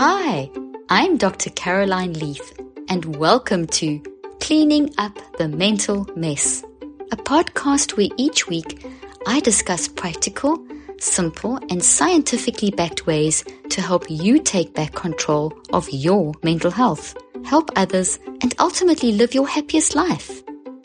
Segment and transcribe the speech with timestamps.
[0.00, 0.48] Hi,
[0.90, 1.50] I'm Dr.
[1.50, 2.52] Caroline Leaf,
[2.88, 4.00] and welcome to
[4.38, 6.62] Cleaning Up the Mental Mess,
[7.10, 8.86] a podcast where each week
[9.26, 10.64] I discuss practical,
[11.00, 17.16] simple, and scientifically backed ways to help you take back control of your mental health,
[17.44, 20.44] help others, and ultimately live your happiest life.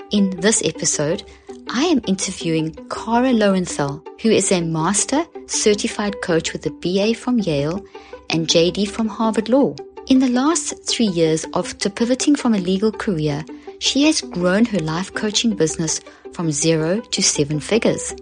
[0.10, 1.22] In this episode,
[1.70, 7.38] I am interviewing Kara Loewentheil, who is a master certified coach with a BA from
[7.38, 7.86] Yale
[8.30, 9.76] and JD from Harvard Law.
[10.08, 13.46] In the last three years after pivoting from a legal career,
[13.80, 16.02] she has grown her life coaching business
[16.34, 18.14] from zero to seven figures.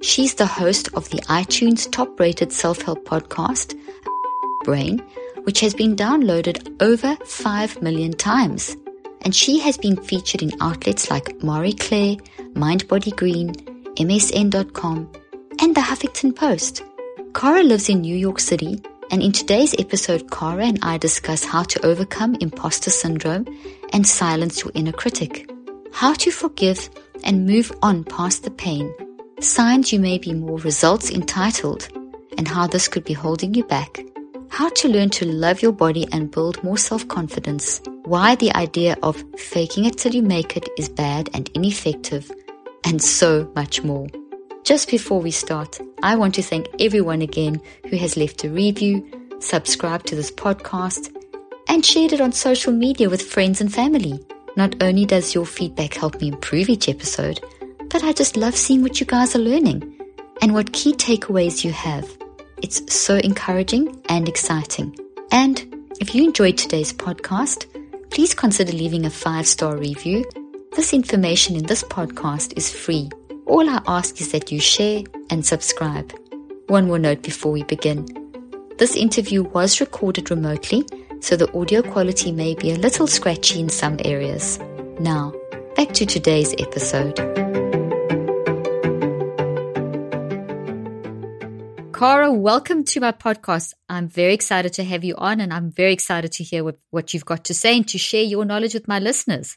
[0.00, 3.78] She's the host of the iTunes top rated self help podcast,
[4.64, 5.02] Brain,
[5.44, 8.76] which has been downloaded over 5 million times.
[9.22, 12.16] And she has been featured in outlets like Marie Claire,
[12.54, 13.54] Mind Body Green,
[13.96, 15.10] MSN.com,
[15.60, 16.82] and the Huffington Post.
[17.34, 21.62] Kara lives in New York City and in today's episode, Kara and I discuss how
[21.62, 23.46] to overcome imposter syndrome
[23.92, 25.50] and silence your inner critic,
[25.92, 26.90] how to forgive
[27.24, 28.92] and move on past the pain,
[29.40, 31.88] signs you may be more results entitled,
[32.36, 34.00] and how this could be holding you back,
[34.50, 38.96] how to learn to love your body and build more self confidence, why the idea
[39.02, 42.30] of faking it till you make it is bad and ineffective,
[42.84, 44.06] and so much more.
[44.68, 49.02] Just before we start, I want to thank everyone again who has left a review,
[49.40, 51.10] subscribed to this podcast,
[51.68, 54.22] and shared it on social media with friends and family.
[54.56, 57.40] Not only does your feedback help me improve each episode,
[57.88, 60.02] but I just love seeing what you guys are learning
[60.42, 62.06] and what key takeaways you have.
[62.58, 64.94] It's so encouraging and exciting.
[65.32, 67.64] And if you enjoyed today's podcast,
[68.10, 70.26] please consider leaving a five star review.
[70.76, 73.08] This information in this podcast is free
[73.48, 76.12] all I ask is that you share and subscribe.
[76.66, 78.06] One more note before we begin.
[78.76, 80.84] This interview was recorded remotely,
[81.20, 84.58] so the audio quality may be a little scratchy in some areas.
[85.00, 85.32] Now,
[85.76, 87.16] back to today's episode.
[91.94, 93.72] Kara, welcome to my podcast.
[93.88, 97.14] I'm very excited to have you on, and I'm very excited to hear what, what
[97.14, 99.56] you've got to say and to share your knowledge with my listeners.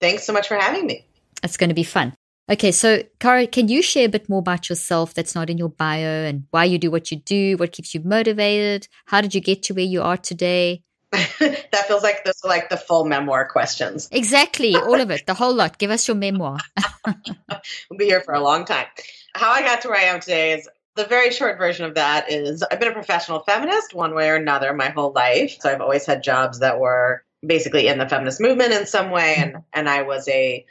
[0.00, 1.06] Thanks so much for having me.
[1.44, 2.14] It's going to be fun.
[2.48, 5.68] Okay, so Kara, can you share a bit more about yourself that's not in your
[5.68, 8.86] bio and why you do what you do, what keeps you motivated?
[9.06, 10.82] How did you get to where you are today?
[11.10, 14.08] that feels like those are like the full memoir questions.
[14.12, 15.78] Exactly, all of it, the whole lot.
[15.78, 16.58] Give us your memoir.
[17.06, 18.86] we'll be here for a long time.
[19.34, 22.30] How I got to where I am today is the very short version of that
[22.30, 25.56] is I've been a professional feminist one way or another my whole life.
[25.60, 29.34] So I've always had jobs that were basically in the feminist movement in some way
[29.36, 30.64] and and I was a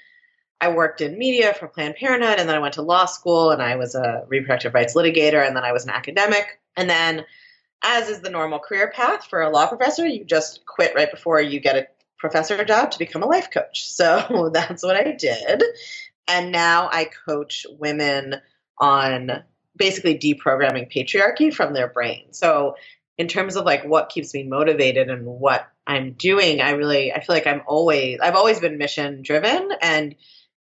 [0.62, 3.62] I worked in media for Planned Parenthood, and then I went to law school, and
[3.62, 6.60] I was a reproductive rights litigator, and then I was an academic.
[6.78, 7.26] And then,
[7.84, 11.42] as is the normal career path for a law professor, you just quit right before
[11.42, 13.86] you get a professor job to become a life coach.
[13.96, 15.64] So that's what I did.
[16.28, 18.36] And now I coach women
[18.80, 19.44] on
[19.76, 22.34] basically deprogramming patriarchy from their brain.
[22.34, 22.76] So
[23.18, 27.22] in terms of like what keeps me motivated and what I'm doing, I really I
[27.22, 30.16] feel like I'm always I've always been mission driven and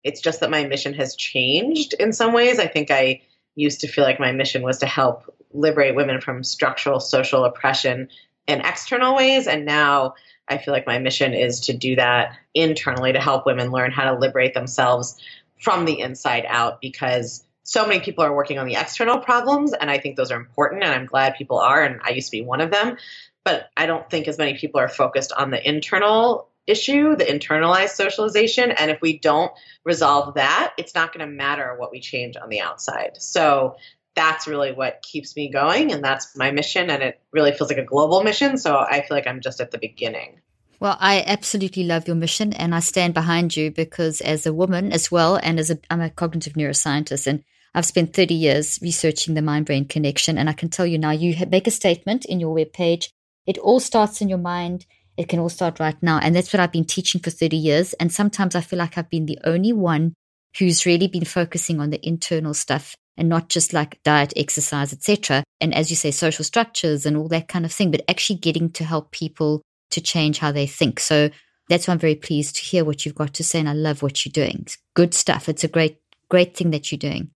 [0.09, 2.59] it's just that my mission has changed in some ways.
[2.59, 3.21] I think I
[3.55, 8.09] used to feel like my mission was to help liberate women from structural social oppression
[8.47, 9.47] in external ways.
[9.47, 10.15] And now
[10.49, 14.11] I feel like my mission is to do that internally to help women learn how
[14.11, 15.21] to liberate themselves
[15.61, 19.75] from the inside out because so many people are working on the external problems.
[19.75, 20.85] And I think those are important.
[20.85, 21.83] And I'm glad people are.
[21.83, 22.97] And I used to be one of them.
[23.45, 27.91] But I don't think as many people are focused on the internal issue, the internalized
[27.91, 28.71] socialization.
[28.71, 29.53] And if we don't
[29.85, 33.17] resolve that, it's not going to matter what we change on the outside.
[33.19, 33.77] So
[34.15, 35.93] that's really what keeps me going.
[35.93, 36.91] And that's my mission.
[36.91, 38.59] And it really feels like a global mission.
[38.59, 40.41] So I feel like I'm just at the beginning.
[40.81, 44.93] Well, I absolutely love your mission and I stand behind you because as a woman
[44.93, 47.43] as well, and as a, I'm a cognitive neuroscientist and
[47.75, 50.39] I've spent 30 years researching the mind brain connection.
[50.39, 53.11] And I can tell you now, you make a statement in your webpage.
[53.47, 54.87] It all starts in your mind
[55.19, 56.21] it can all start right now.
[56.21, 57.93] And that's what I've been teaching for 30 years.
[57.95, 60.15] And sometimes I feel like I've been the only one
[60.59, 65.43] who's really been focusing on the internal stuff and not just like diet, exercise, etc.
[65.61, 68.71] And as you say, social structures and all that kind of thing, but actually getting
[68.71, 69.61] to help people
[69.91, 71.01] to change how they think.
[71.01, 71.31] So
[71.69, 73.59] that's why I'm very pleased to hear what you've got to say.
[73.59, 74.61] And I love what you're doing.
[74.63, 75.49] It's good stuff.
[75.49, 75.99] It's a great,
[76.31, 77.33] great thing that you're doing.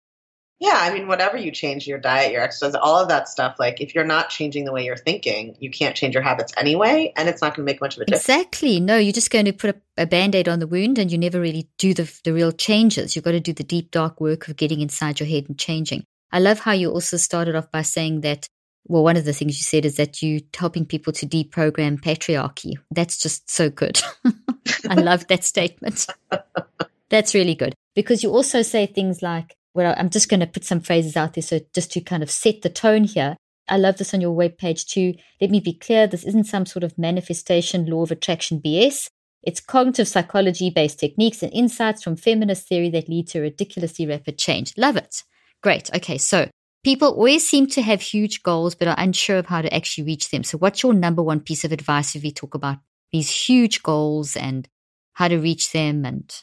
[0.62, 3.80] Yeah, I mean, whatever you change your diet, your exercise, all of that stuff, like
[3.80, 7.28] if you're not changing the way you're thinking, you can't change your habits anyway, and
[7.28, 8.28] it's not going to make much of a difference.
[8.28, 8.78] Exactly.
[8.78, 11.18] No, you're just going to put a, a band aid on the wound and you
[11.18, 13.16] never really do the, the real changes.
[13.16, 16.04] You've got to do the deep, dark work of getting inside your head and changing.
[16.30, 18.46] I love how you also started off by saying that
[18.86, 22.74] well, one of the things you said is that you helping people to deprogram patriarchy.
[22.92, 24.00] That's just so good.
[24.88, 26.06] I love that statement.
[27.10, 30.64] That's really good because you also say things like, well, I'm just going to put
[30.64, 31.42] some phrases out there.
[31.42, 33.36] So just to kind of set the tone here.
[33.68, 35.14] I love this on your webpage too.
[35.40, 36.06] Let me be clear.
[36.06, 39.08] This isn't some sort of manifestation law of attraction BS.
[39.42, 44.38] It's cognitive psychology based techniques and insights from feminist theory that lead to ridiculously rapid
[44.38, 44.72] change.
[44.76, 45.22] Love it.
[45.62, 45.94] Great.
[45.94, 46.18] Okay.
[46.18, 46.48] So
[46.84, 50.30] people always seem to have huge goals, but are unsure of how to actually reach
[50.30, 50.44] them.
[50.44, 52.78] So what's your number one piece of advice if we talk about
[53.12, 54.68] these huge goals and
[55.12, 56.34] how to reach them and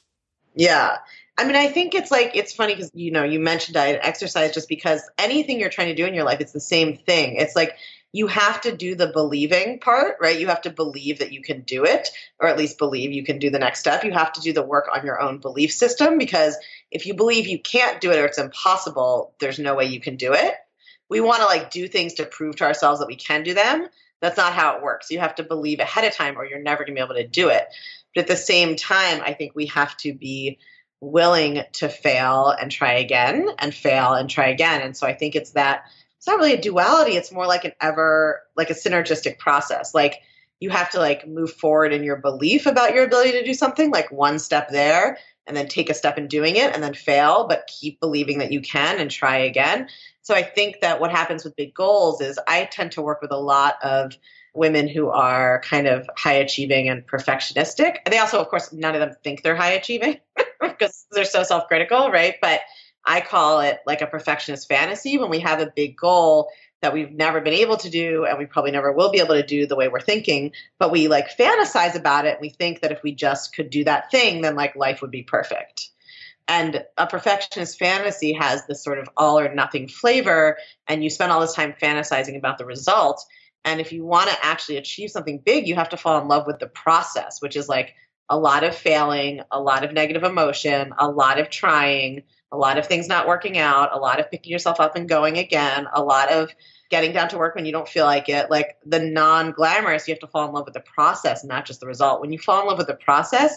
[0.56, 0.98] yeah
[1.40, 4.54] I mean, I think it's like it's funny because you know you mentioned diet, exercise,
[4.54, 7.38] just because anything you're trying to do in your life, it's the same thing.
[7.38, 7.78] It's like
[8.12, 10.38] you have to do the believing part, right?
[10.38, 12.10] You have to believe that you can do it,
[12.42, 14.04] or at least believe you can do the next step.
[14.04, 16.58] You have to do the work on your own belief system because
[16.92, 20.18] if you believe you can't do it or it's impossible, there's no way you can
[20.18, 20.54] do it.
[21.08, 23.88] We want to like do things to prove to ourselves that we can do them.
[24.20, 25.10] That's not how it works.
[25.10, 27.28] You have to believe ahead of time or you're never going to be able to
[27.28, 27.66] do it.
[28.14, 30.60] But at the same time, I think we have to be
[31.01, 34.81] willing to fail and try again and fail and try again.
[34.81, 35.86] And so I think it's that
[36.18, 39.94] it's not really a duality, it's more like an ever like a synergistic process.
[39.94, 40.22] Like
[40.60, 43.92] you have to like move forward in your belief about your ability to do something,
[43.92, 45.18] like one step there
[45.48, 48.52] and then take a step in doing it and then fail, but keep believing that
[48.52, 49.88] you can and try again.
[50.22, 53.31] So I think that what happens with big goals is I tend to work with
[53.31, 54.16] a lot of
[54.54, 57.98] women who are kind of high achieving and perfectionistic.
[58.10, 60.19] They also, of course, none of them think they're high achieving
[60.62, 62.36] because they're so self critical, right?
[62.42, 62.62] But
[63.06, 66.50] I call it like a perfectionist fantasy when we have a big goal
[66.82, 69.46] that we've never been able to do and we probably never will be able to
[69.46, 72.40] do the way we're thinking, but we like fantasize about it.
[72.40, 75.24] We think that if we just could do that thing, then like life would be
[75.24, 75.90] perfect.
[76.48, 80.58] And a perfectionist fantasy has this sort of all or nothing flavor,
[80.88, 83.24] and you spend all this time fantasizing about the result.
[83.66, 86.48] And if you want to actually achieve something big, you have to fall in love
[86.48, 87.94] with the process, which is like
[88.30, 92.78] a lot of failing, a lot of negative emotion, a lot of trying, a lot
[92.78, 96.02] of things not working out, a lot of picking yourself up and going again, a
[96.02, 96.54] lot of
[96.90, 98.50] getting down to work when you don't feel like it.
[98.50, 101.80] Like the non glamorous, you have to fall in love with the process, not just
[101.80, 102.22] the result.
[102.22, 103.56] When you fall in love with the process,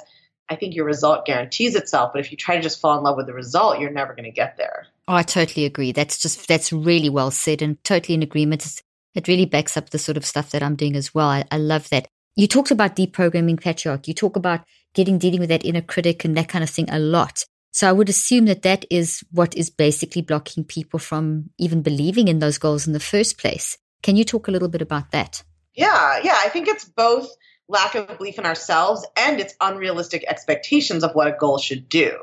[0.48, 2.12] I think your result guarantees itself.
[2.12, 4.24] But if you try to just fall in love with the result, you're never going
[4.24, 4.86] to get there.
[5.08, 5.92] Oh, I totally agree.
[5.92, 8.64] That's just, that's really well said and totally in agreement.
[8.64, 8.82] It's,
[9.14, 11.28] it really backs up the sort of stuff that I'm doing as well.
[11.28, 12.08] I, I love that.
[12.34, 14.08] You talked about deprogramming patriarchy.
[14.08, 14.64] You talk about
[14.94, 17.44] getting dealing with that inner critic and that kind of thing a lot.
[17.72, 22.28] So I would assume that that is what is basically blocking people from even believing
[22.28, 23.78] in those goals in the first place.
[24.02, 25.42] Can you talk a little bit about that?
[25.74, 26.36] Yeah, yeah.
[26.36, 27.30] I think it's both
[27.68, 32.18] lack of belief in ourselves and it's unrealistic expectations of what a goal should do.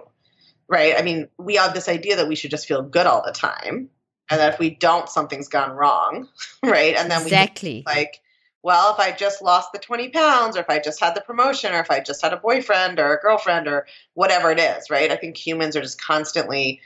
[0.68, 0.94] Right?
[0.96, 3.90] I mean, we have this idea that we should just feel good all the time
[4.30, 6.28] and that if we don't something's gone wrong,
[6.64, 6.96] right?
[6.96, 7.84] And then exactly.
[7.88, 8.22] we like
[8.62, 11.74] well, if I just lost the 20 pounds, or if I just had the promotion,
[11.74, 15.12] or if I just had a boyfriend or a girlfriend, or whatever it is, right?
[15.12, 16.82] I think humans are just constantly,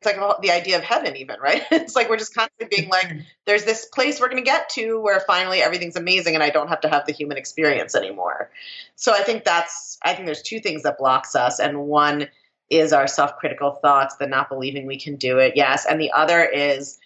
[0.00, 1.62] it's like the idea of heaven, even, right?
[1.70, 3.12] It's like we're just constantly being like,
[3.44, 6.68] there's this place we're going to get to where finally everything's amazing and I don't
[6.68, 8.50] have to have the human experience anymore.
[8.96, 11.60] So I think that's, I think there's two things that blocks us.
[11.60, 12.28] And one
[12.70, 15.84] is our self critical thoughts, the not believing we can do it, yes.
[15.84, 16.98] And the other is,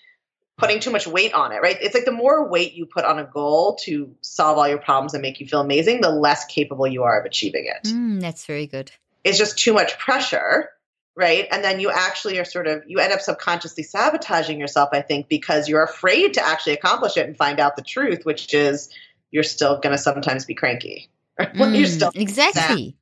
[0.62, 1.76] putting too much weight on it, right?
[1.80, 5.12] It's like the more weight you put on a goal to solve all your problems
[5.12, 7.88] and make you feel amazing, the less capable you are of achieving it.
[7.88, 8.92] Mm, that's very good.
[9.24, 10.70] It's just too much pressure,
[11.16, 11.48] right?
[11.50, 15.28] And then you actually are sort of, you end up subconsciously sabotaging yourself, I think,
[15.28, 18.88] because you're afraid to actually accomplish it and find out the truth, which is
[19.32, 21.08] you're still going to sometimes be cranky.
[21.40, 22.60] Mm, you're still exactly.
[22.60, 22.94] Sad.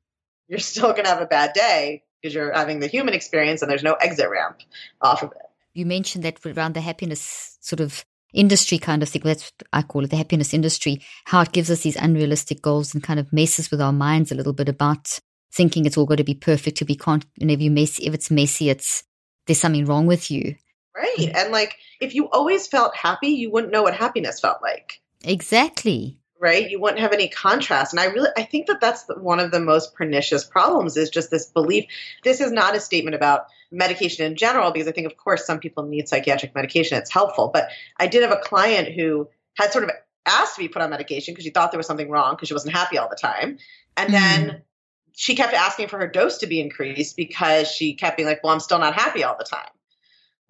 [0.47, 3.69] You're still going to have a bad day because you're having the human experience and
[3.69, 4.61] there's no exit ramp
[5.01, 9.21] off of it you mentioned that around the happiness sort of industry kind of thing.
[9.25, 12.93] That's what I call it, the happiness industry, how it gives us these unrealistic goals
[12.93, 15.19] and kind of messes with our minds a little bit about
[15.53, 16.81] thinking it's all got to be perfect.
[16.81, 19.03] If we can't, and if you messy, if it's messy, it's
[19.47, 20.55] there's something wrong with you.
[20.95, 21.31] Right.
[21.35, 25.01] And like if you always felt happy, you wouldn't know what happiness felt like.
[25.23, 26.19] Exactly.
[26.41, 26.69] right?
[26.69, 27.93] You wouldn't have any contrast.
[27.93, 31.29] And I really, I think that that's one of the most pernicious problems is just
[31.29, 31.85] this belief.
[32.23, 35.59] This is not a statement about medication in general, because I think, of course, some
[35.59, 36.97] people need psychiatric medication.
[36.97, 37.49] It's helpful.
[37.53, 39.91] But I did have a client who had sort of
[40.25, 42.53] asked to be put on medication because she thought there was something wrong because she
[42.53, 43.57] wasn't happy all the time.
[43.97, 44.11] And mm.
[44.11, 44.61] then
[45.15, 48.53] she kept asking for her dose to be increased because she kept being like, well,
[48.53, 49.69] I'm still not happy all the time.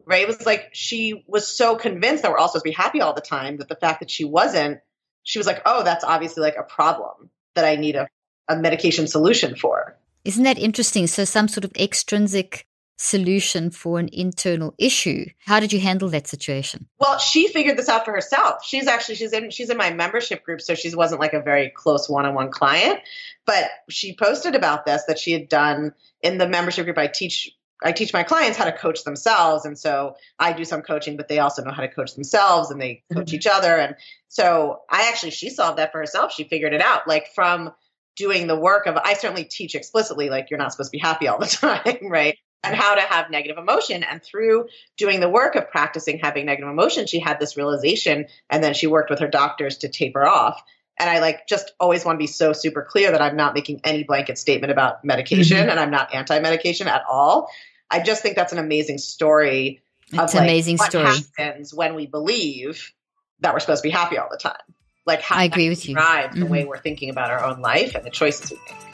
[0.05, 0.23] Right?
[0.23, 3.13] It was like she was so convinced that we're all supposed to be happy all
[3.13, 4.79] the time that the fact that she wasn't
[5.23, 8.07] she was like, oh, that's obviously like a problem that I need a,
[8.47, 9.97] a medication solution for.
[10.23, 11.07] Isn't that interesting?
[11.07, 12.65] So, some sort of extrinsic
[13.01, 15.25] solution for an internal issue.
[15.39, 16.87] How did you handle that situation?
[16.99, 18.63] Well, she figured this out for herself.
[18.63, 21.71] She's actually she's in she's in my membership group, so she wasn't like a very
[21.75, 22.99] close one-on-one client,
[23.45, 27.51] but she posted about this that she had done in the membership group I teach
[27.83, 29.65] I teach my clients how to coach themselves.
[29.65, 32.79] And so I do some coaching, but they also know how to coach themselves and
[32.79, 33.35] they coach mm-hmm.
[33.35, 33.75] each other.
[33.75, 33.95] And
[34.27, 36.31] so I actually, she solved that for herself.
[36.31, 37.71] She figured it out like from
[38.15, 41.27] doing the work of, I certainly teach explicitly, like you're not supposed to be happy
[41.27, 42.37] all the time, right?
[42.63, 44.03] And how to have negative emotion.
[44.03, 48.27] And through doing the work of practicing having negative emotion, she had this realization.
[48.51, 50.61] And then she worked with her doctors to taper off
[51.01, 53.81] and I like just always want to be so super clear that I'm not making
[53.83, 55.69] any blanket statement about medication mm-hmm.
[55.69, 57.49] and I'm not anti-medication at all.
[57.89, 59.81] I just think that's an amazing story.
[60.13, 61.17] It's an like, amazing what story.
[61.37, 62.93] happens when we believe
[63.39, 64.61] that we're supposed to be happy all the time.
[65.07, 65.95] Like how I agree with you.
[65.95, 66.49] Drive the mm-hmm.
[66.49, 68.90] way we're thinking about our own life and the choices we make.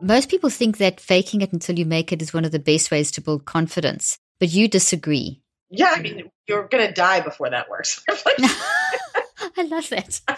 [0.00, 2.90] Most people think that faking it until you make it is one of the best
[2.90, 5.42] ways to build confidence, but you disagree.
[5.70, 8.02] Yeah, I mean, you're going to die before that works.
[9.56, 10.20] I love that.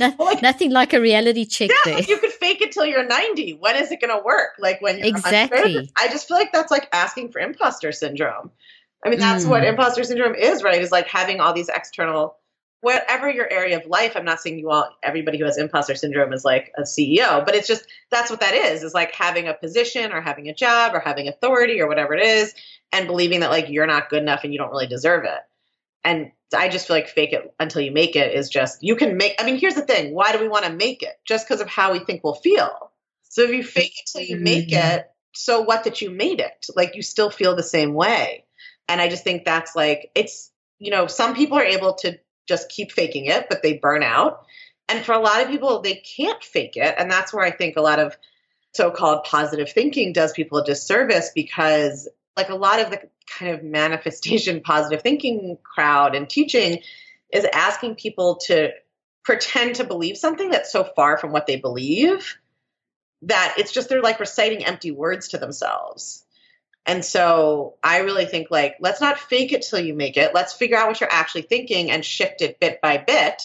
[0.00, 2.02] No, like, nothing like a reality check yeah, there.
[2.02, 3.54] You could fake it till you're 90.
[3.54, 4.50] When is it going to work?
[4.58, 5.90] Like when exactly.
[5.96, 8.50] I just feel like that's like asking for imposter syndrome.
[9.04, 9.50] I mean, that's mm.
[9.50, 10.80] what imposter syndrome is, right?
[10.80, 12.36] Is like having all these external,
[12.80, 14.12] whatever your area of life.
[14.16, 17.54] I'm not saying you all, everybody who has imposter syndrome is like a CEO, but
[17.54, 18.82] it's just that's what that is.
[18.82, 22.24] Is like having a position or having a job or having authority or whatever it
[22.24, 22.54] is,
[22.92, 25.40] and believing that like you're not good enough and you don't really deserve it.
[26.04, 29.16] And I just feel like fake it until you make it is just you can
[29.16, 29.34] make.
[29.38, 31.14] I mean, here's the thing: why do we want to make it?
[31.26, 32.92] Just because of how we think we'll feel.
[33.30, 34.98] So if you fake it till you make mm-hmm.
[34.98, 36.66] it, so what that you made it?
[36.74, 38.44] Like you still feel the same way.
[38.88, 42.18] And I just think that's like, it's, you know, some people are able to
[42.48, 44.46] just keep faking it, but they burn out.
[44.88, 46.94] And for a lot of people, they can't fake it.
[46.98, 48.16] And that's where I think a lot of
[48.72, 53.00] so called positive thinking does people a disservice because, like, a lot of the
[53.38, 56.80] kind of manifestation positive thinking crowd and teaching
[57.32, 58.70] is asking people to
[59.24, 62.38] pretend to believe something that's so far from what they believe
[63.22, 66.24] that it's just they're like reciting empty words to themselves.
[66.86, 70.34] And so I really think like, let's not fake it till you make it.
[70.34, 73.42] Let's figure out what you're actually thinking and shift it bit by bit.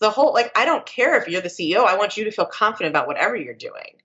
[0.00, 1.86] The whole, like, I don't care if you're the CEO.
[1.86, 4.00] I want you to feel confident about whatever you're doing.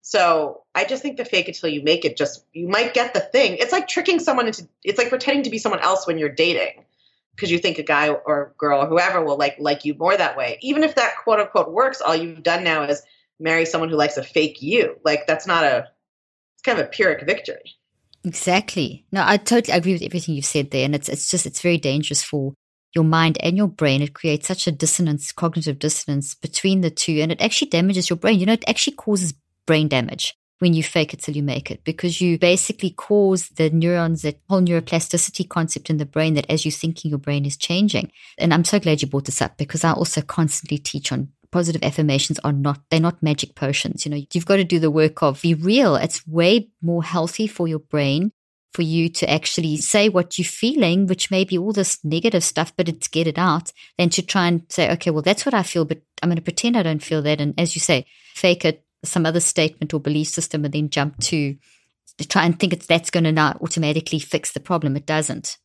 [0.00, 3.14] So I just think the fake it till you make it just, you might get
[3.14, 3.56] the thing.
[3.58, 6.84] It's like tricking someone into, it's like pretending to be someone else when you're dating
[7.34, 10.36] because you think a guy or girl or whoever will like like you more that
[10.36, 10.58] way.
[10.62, 13.02] Even if that quote unquote works, all you've done now is
[13.40, 14.96] marry someone who likes a fake you.
[15.04, 15.88] Like that's not a,
[16.54, 17.74] it's kind of a pyrrhic victory.
[18.24, 19.04] Exactly.
[19.12, 20.84] No, I totally agree with everything you've said there.
[20.84, 22.54] And it's, it's just, it's very dangerous for
[22.94, 24.00] your mind and your brain.
[24.02, 27.18] It creates such a dissonance, cognitive dissonance between the two.
[27.20, 28.40] And it actually damages your brain.
[28.40, 29.34] You know, it actually causes
[29.66, 33.68] brain damage when you fake it till you make it because you basically cause the
[33.70, 37.56] neurons, that whole neuroplasticity concept in the brain that as you're thinking, your brain is
[37.56, 38.10] changing.
[38.38, 41.84] And I'm so glad you brought this up because I also constantly teach on positive
[41.84, 44.04] affirmations are not, they're not magic potions.
[44.04, 45.94] You know, you've got to do the work of be real.
[45.94, 48.32] It's way more healthy for your brain
[48.72, 52.72] for you to actually say what you're feeling, which may be all this negative stuff,
[52.76, 55.62] but it's get it out, than to try and say, okay, well, that's what I
[55.62, 57.40] feel, but I'm going to pretend I don't feel that.
[57.40, 61.20] And as you say, fake it some other statement or belief system and then jump
[61.20, 61.56] to,
[62.18, 64.96] to try and think it's, that's going to now automatically fix the problem.
[64.96, 65.56] It doesn't.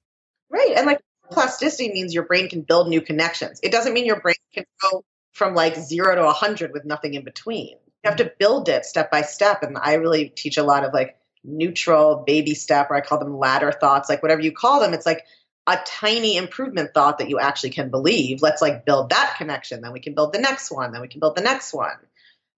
[0.51, 0.73] Right.
[0.77, 0.99] And like
[1.31, 3.59] plasticity means your brain can build new connections.
[3.63, 5.03] It doesn't mean your brain can go
[5.39, 7.77] from like zero to 100 with nothing in between.
[8.03, 9.63] You have to build it step by step.
[9.63, 13.39] And I really teach a lot of like neutral baby step, or I call them
[13.39, 14.93] ladder thoughts, like whatever you call them.
[14.93, 15.25] It's like
[15.65, 18.41] a tiny improvement thought that you actually can believe.
[18.41, 19.81] Let's like build that connection.
[19.81, 20.91] Then we can build the next one.
[20.91, 21.97] Then we can build the next one.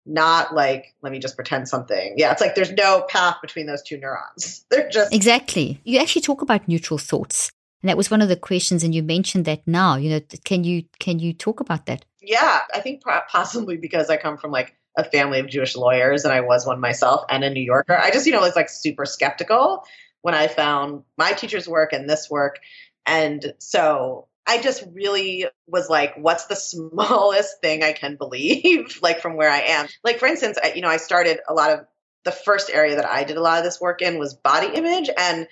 [0.06, 2.16] Not like, let me just pretend something.
[2.18, 4.66] Yeah, it's like there's no path between those two neurons.
[4.72, 5.14] They're just.
[5.14, 5.80] Exactly.
[5.84, 7.52] You actually talk about neutral thoughts.
[7.84, 9.96] And that was one of the questions, and you mentioned that now.
[9.96, 12.06] You know, can you can you talk about that?
[12.22, 16.34] Yeah, I think possibly because I come from like a family of Jewish lawyers, and
[16.34, 17.98] I was one myself, and a New Yorker.
[17.98, 19.84] I just, you know, was like super skeptical
[20.22, 22.60] when I found my teacher's work and this work,
[23.06, 29.22] and so I just really was like, what's the smallest thing I can believe, like
[29.22, 29.88] from where I am?
[30.04, 31.86] Like, for instance, I, you know, I started a lot of
[32.24, 35.10] the first area that I did a lot of this work in was body image.
[35.18, 35.48] And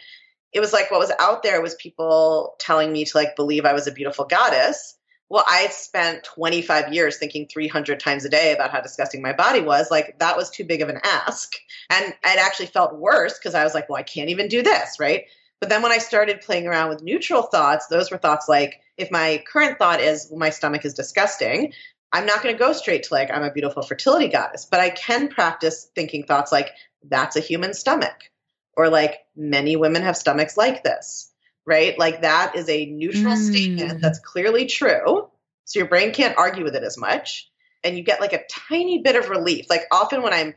[0.53, 3.73] it was like what was out there was people telling me to like believe I
[3.73, 4.95] was a beautiful goddess.
[5.29, 9.33] Well, I had spent 25 years thinking 300 times a day about how disgusting my
[9.33, 9.91] body was.
[9.91, 11.53] Like, that was too big of an ask.
[11.91, 14.99] And it actually felt worse because I was like, well, I can't even do this,
[14.99, 15.25] right?
[15.59, 19.11] But then when I started playing around with neutral thoughts, those were thoughts like if
[19.11, 21.73] my current thought is well, my stomach is disgusting,
[22.11, 24.89] I'm not going to go straight to like I'm a beautiful fertility goddess, but I
[24.89, 26.69] can practice thinking thoughts like
[27.03, 28.31] that's a human stomach
[28.75, 31.31] or like many women have stomachs like this,
[31.69, 31.97] right?
[31.97, 33.49] Like that is a neutral mm.
[33.49, 35.29] statement that's clearly true.
[35.65, 37.49] So your brain can't argue with it as much
[37.83, 39.67] and you get like a tiny bit of relief.
[39.69, 40.55] Like often when I'm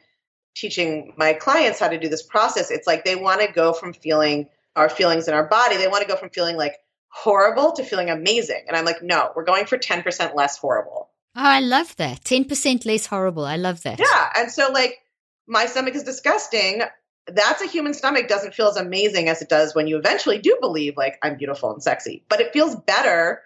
[0.55, 3.93] teaching my clients how to do this process, it's like they want to go from
[3.93, 5.77] feeling our feelings in our body.
[5.77, 6.77] They want to go from feeling like
[7.09, 8.65] horrible to feeling amazing.
[8.67, 11.11] And I'm like, no, we're going for 10% less horrible.
[11.37, 12.25] Oh, I love that.
[12.25, 13.45] 10% less horrible.
[13.45, 13.99] I love that.
[13.99, 14.31] Yeah.
[14.37, 14.99] And so, like,
[15.47, 16.83] my stomach is disgusting.
[17.27, 20.59] That's a human stomach doesn't feel as amazing as it does when you eventually do
[20.61, 22.25] believe, like, I'm beautiful and sexy.
[22.29, 23.43] But it feels better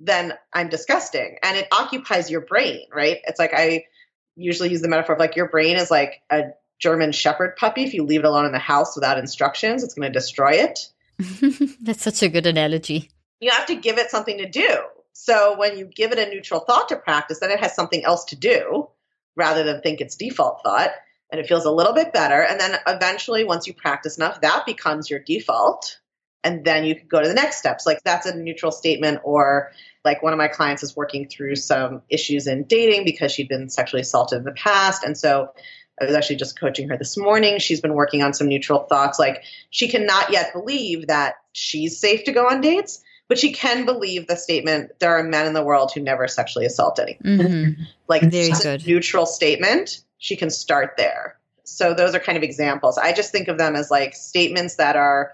[0.00, 1.38] than I'm disgusting.
[1.42, 3.18] And it occupies your brain, right?
[3.24, 3.84] It's like I
[4.36, 6.50] usually use the metaphor of like your brain is like a
[6.80, 7.84] German Shepherd puppy.
[7.84, 10.80] If you leave it alone in the house without instructions, it's going to destroy it.
[11.80, 13.10] That's such a good analogy.
[13.40, 14.78] You have to give it something to do.
[15.12, 18.24] So when you give it a neutral thought to practice, then it has something else
[18.26, 18.88] to do
[19.36, 20.90] rather than think its default thought.
[21.32, 22.42] And it feels a little bit better.
[22.42, 25.98] And then eventually, once you practice enough, that becomes your default.
[26.44, 27.86] And then you can go to the next steps.
[27.86, 29.72] Like that's a neutral statement, or
[30.04, 33.70] like one of my clients is working through some issues in dating because she'd been
[33.70, 35.04] sexually assaulted in the past.
[35.04, 35.52] And so
[36.00, 37.58] I was actually just coaching her this morning.
[37.58, 39.18] She's been working on some neutral thoughts.
[39.18, 43.84] Like she cannot yet believe that she's safe to go on dates, but she can
[43.84, 47.38] believe the statement there are men in the world who never sexually assault anyone.
[47.38, 47.82] Mm-hmm.
[48.08, 48.86] Like Very good.
[48.86, 50.02] neutral statement.
[50.22, 51.36] She can start there.
[51.64, 52.96] So those are kind of examples.
[52.96, 55.32] I just think of them as like statements that are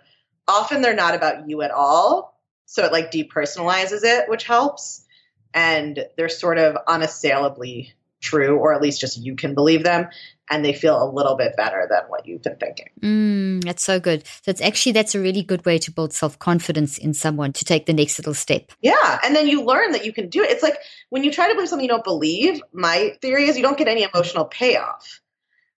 [0.49, 2.41] often they're not about you at all.
[2.65, 5.05] So it like depersonalizes it, which helps.
[5.53, 10.09] And they're sort of unassailably true, or at least just you can believe them
[10.51, 12.89] and they feel a little bit better than what you've been thinking.
[13.01, 14.27] Mm, that's so good.
[14.27, 17.65] So it's actually that's a really good way to build self confidence in someone to
[17.65, 18.73] take the next little step.
[18.81, 20.51] Yeah, and then you learn that you can do it.
[20.51, 20.79] It's like
[21.11, 22.61] when you try to believe something you don't believe.
[22.73, 25.21] My theory is you don't get any emotional payoff,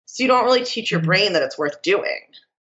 [0.07, 1.07] so you don't really teach your mm-hmm.
[1.07, 2.21] brain that it's worth doing.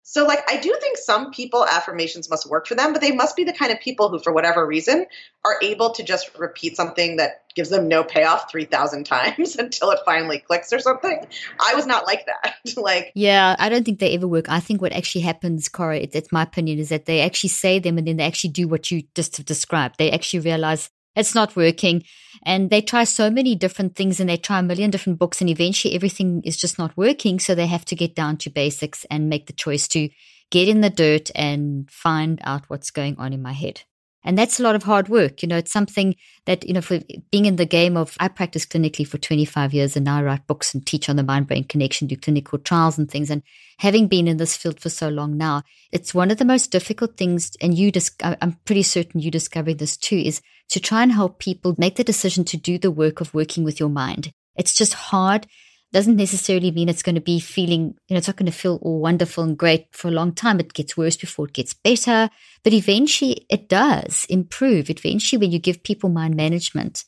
[0.06, 3.36] So, like, I do think some people affirmations must work for them, but they must
[3.36, 5.06] be the kind of people who, for whatever reason,
[5.46, 10.00] are able to just repeat something that gives them no payoff 3,000 times until it
[10.04, 11.26] finally clicks or something.
[11.58, 12.54] I was not like that.
[12.76, 14.50] like, yeah, I don't think they ever work.
[14.50, 17.96] I think what actually happens, Cora, it's my opinion, is that they actually say them
[17.96, 19.94] and then they actually do what you just described.
[19.96, 22.04] They actually realize it's not working.
[22.44, 25.48] And they try so many different things and they try a million different books and
[25.48, 27.38] eventually everything is just not working.
[27.38, 30.08] So they have to get down to basics and make the choice to
[30.50, 33.82] get in the dirt and find out what's going on in my head.
[34.24, 35.42] And that's a lot of hard work.
[35.42, 36.98] You know, it's something that, you know, for
[37.30, 40.46] being in the game of, I practice clinically for 25 years and now I write
[40.46, 43.30] books and teach on the mind brain connection, do clinical trials and things.
[43.30, 43.42] And
[43.78, 47.16] having been in this field for so long now, it's one of the most difficult
[47.16, 47.52] things.
[47.60, 51.38] And you, dis- I'm pretty certain you discovering this too, is to try and help
[51.38, 54.32] people make the decision to do the work of working with your mind.
[54.56, 55.46] It's just hard
[55.94, 58.80] doesn't necessarily mean it's going to be feeling, you know, it's not going to feel
[58.82, 60.58] all wonderful and great for a long time.
[60.58, 62.28] It gets worse before it gets better.
[62.64, 64.90] But eventually it does improve.
[64.90, 67.04] Eventually, when you give people mind management,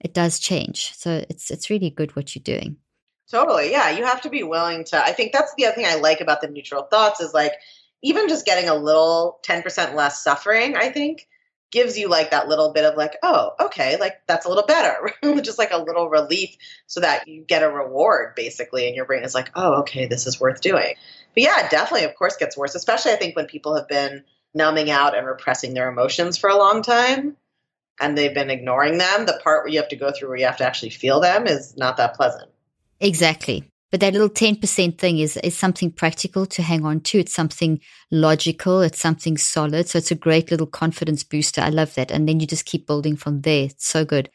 [0.00, 0.92] it does change.
[0.96, 2.78] So it's it's really good what you're doing.
[3.30, 3.70] Totally.
[3.70, 3.90] Yeah.
[3.90, 6.40] You have to be willing to I think that's the other thing I like about
[6.40, 7.52] the neutral thoughts is like
[8.02, 11.28] even just getting a little 10% less suffering, I think
[11.74, 15.10] gives you like that little bit of like, oh, okay, like that's a little better,
[15.42, 16.56] just like a little relief
[16.86, 18.86] so that you get a reward basically.
[18.86, 20.94] And your brain is like, oh, okay, this is worth doing.
[21.34, 24.22] But yeah, definitely, of course, gets worse, especially I think when people have been
[24.54, 27.36] numbing out and repressing their emotions for a long time
[28.00, 29.26] and they've been ignoring them.
[29.26, 31.48] The part where you have to go through where you have to actually feel them
[31.48, 32.50] is not that pleasant.
[33.00, 33.68] Exactly.
[33.90, 37.18] But that little 10% thing is, is something practical to hang on to.
[37.18, 38.80] It's something logical.
[38.80, 39.88] It's something solid.
[39.88, 41.60] So it's a great little confidence booster.
[41.60, 42.10] I love that.
[42.10, 43.66] And then you just keep building from there.
[43.66, 44.30] It's so good.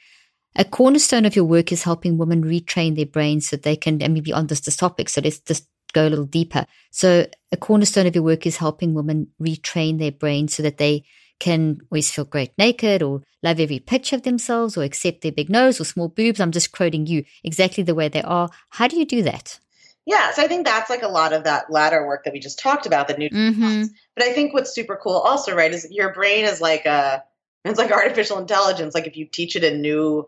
[0.56, 4.14] A cornerstone of your work is helping women retrain their brains so they can, and
[4.14, 5.10] maybe on this, this topic.
[5.10, 6.66] So let's just go a little deeper.
[6.92, 11.04] So a cornerstone of your work is helping women retrain their brains so that they
[11.40, 15.50] can always feel great naked or love every picture of themselves or accept their big
[15.50, 16.40] nose or small boobs.
[16.40, 18.50] I'm just quoting you exactly the way they are.
[18.70, 19.60] How do you do that?
[20.06, 22.60] Yeah, so I think that's like a lot of that latter work that we just
[22.60, 23.30] talked about, the new.
[23.30, 23.84] Mm-hmm.
[24.16, 27.24] But I think what's super cool also, right, is your brain is like a
[27.66, 28.96] it's like artificial intelligence.
[28.96, 30.28] Like if you teach it a new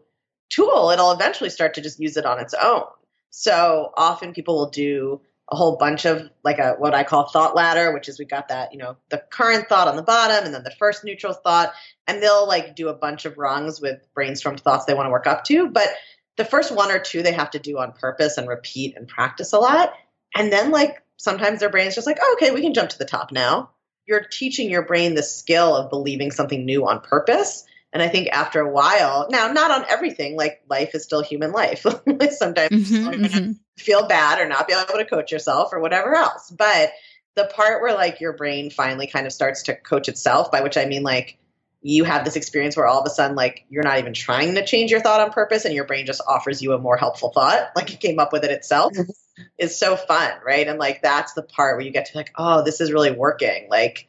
[0.49, 2.83] tool, it'll eventually start to just use it on its own.
[3.31, 5.21] So often people will do
[5.51, 8.47] a whole bunch of like a what I call thought ladder, which is we got
[8.47, 11.73] that, you know, the current thought on the bottom and then the first neutral thought.
[12.07, 15.27] And they'll like do a bunch of rungs with brainstormed thoughts they want to work
[15.27, 15.69] up to.
[15.69, 15.89] But
[16.37, 19.51] the first one or two they have to do on purpose and repeat and practice
[19.51, 19.93] a lot.
[20.33, 23.05] And then like sometimes their brain's just like, oh, okay, we can jump to the
[23.05, 23.71] top now.
[24.07, 27.65] You're teaching your brain the skill of believing something new on purpose.
[27.91, 31.51] And I think after a while, now not on everything, like life is still human
[31.51, 31.81] life.
[32.29, 36.51] Sometimes mm-hmm, mm-hmm feel bad or not be able to coach yourself or whatever else.
[36.51, 36.91] But
[37.35, 40.77] the part where like your brain finally kind of starts to coach itself, by which
[40.77, 41.37] I mean like
[41.81, 44.65] you have this experience where all of a sudden like you're not even trying to
[44.65, 47.71] change your thought on purpose and your brain just offers you a more helpful thought,
[47.75, 49.09] like it came up with it itself, mm-hmm.
[49.57, 50.67] is so fun, right?
[50.67, 53.67] And like that's the part where you get to like, oh, this is really working.
[53.69, 54.07] Like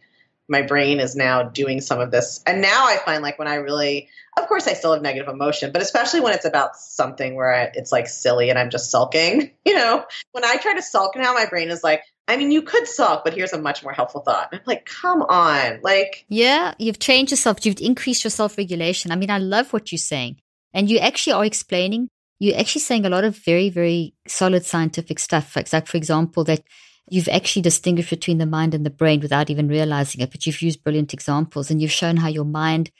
[0.49, 2.43] my brain is now doing some of this.
[2.47, 5.73] And now I find like when I really of course I still have negative emotion,
[5.73, 9.51] but especially when it's about something where I, it's like silly and I'm just sulking,
[9.65, 12.63] you know, when I try to sulk now, my brain is like, I mean, you
[12.63, 14.49] could sulk, but here's a much more helpful thought.
[14.53, 15.81] I'm like, come on.
[15.83, 17.67] Like, yeah, you've changed yourself.
[17.67, 19.11] You've increased your self regulation.
[19.11, 20.37] I mean, I love what you're saying.
[20.73, 25.19] And you actually are explaining, you're actually saying a lot of very, very solid scientific
[25.19, 25.57] stuff.
[25.57, 26.63] Like, for example, that
[27.09, 30.63] you've actually distinguished between the mind and the brain without even realizing it, but you've
[30.63, 32.91] used brilliant examples and you've shown how your mind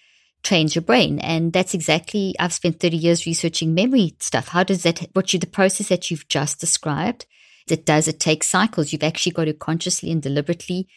[0.43, 1.19] trains your brain.
[1.21, 4.49] And that's exactly, I've spent 30 years researching memory stuff.
[4.49, 7.27] How does that, what you, the process that you've just described,
[7.69, 8.93] it does, it take cycles.
[8.93, 10.89] You've actually got to consciously and deliberately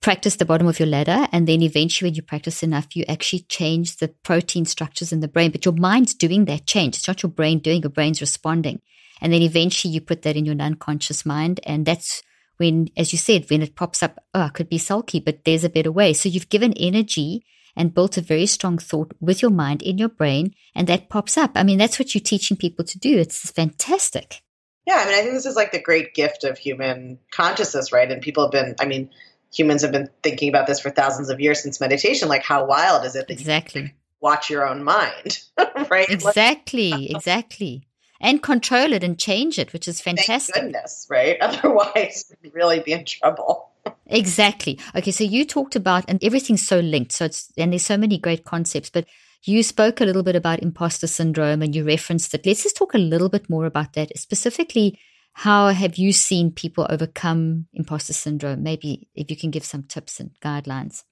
[0.00, 1.26] practice the bottom of your ladder.
[1.32, 5.28] And then eventually, when you practice enough, you actually change the protein structures in the
[5.28, 5.50] brain.
[5.50, 6.96] But your mind's doing that change.
[6.96, 8.80] It's not your brain doing, your brain's responding.
[9.20, 11.60] And then eventually you put that in your unconscious mind.
[11.64, 12.22] And that's
[12.62, 15.64] when, as you said, when it pops up, oh, I could be sulky, but there's
[15.64, 16.12] a better way.
[16.12, 17.44] So you've given energy
[17.74, 21.36] and built a very strong thought with your mind in your brain, and that pops
[21.36, 21.50] up.
[21.56, 23.18] I mean, that's what you're teaching people to do.
[23.18, 24.42] It's fantastic.
[24.86, 28.10] Yeah, I mean, I think this is like the great gift of human consciousness, right?
[28.10, 29.10] And people have been, I mean,
[29.52, 32.28] humans have been thinking about this for thousands of years since meditation.
[32.28, 35.40] Like, how wild is it that exactly watch your own mind,
[35.90, 36.08] right?
[36.08, 37.88] Exactly, exactly.
[38.22, 40.54] And control it and change it, which is fantastic.
[40.54, 41.36] Thank goodness, right?
[41.40, 43.70] Otherwise, we'd really be in trouble.
[44.06, 44.78] Exactly.
[44.94, 47.12] Okay, so you talked about, and everything's so linked.
[47.12, 49.06] So it's, and there's so many great concepts, but
[49.44, 52.46] you spoke a little bit about imposter syndrome and you referenced it.
[52.46, 54.16] Let's just talk a little bit more about that.
[54.16, 54.98] Specifically,
[55.32, 58.62] how have you seen people overcome imposter syndrome?
[58.62, 61.02] Maybe if you can give some tips and guidelines.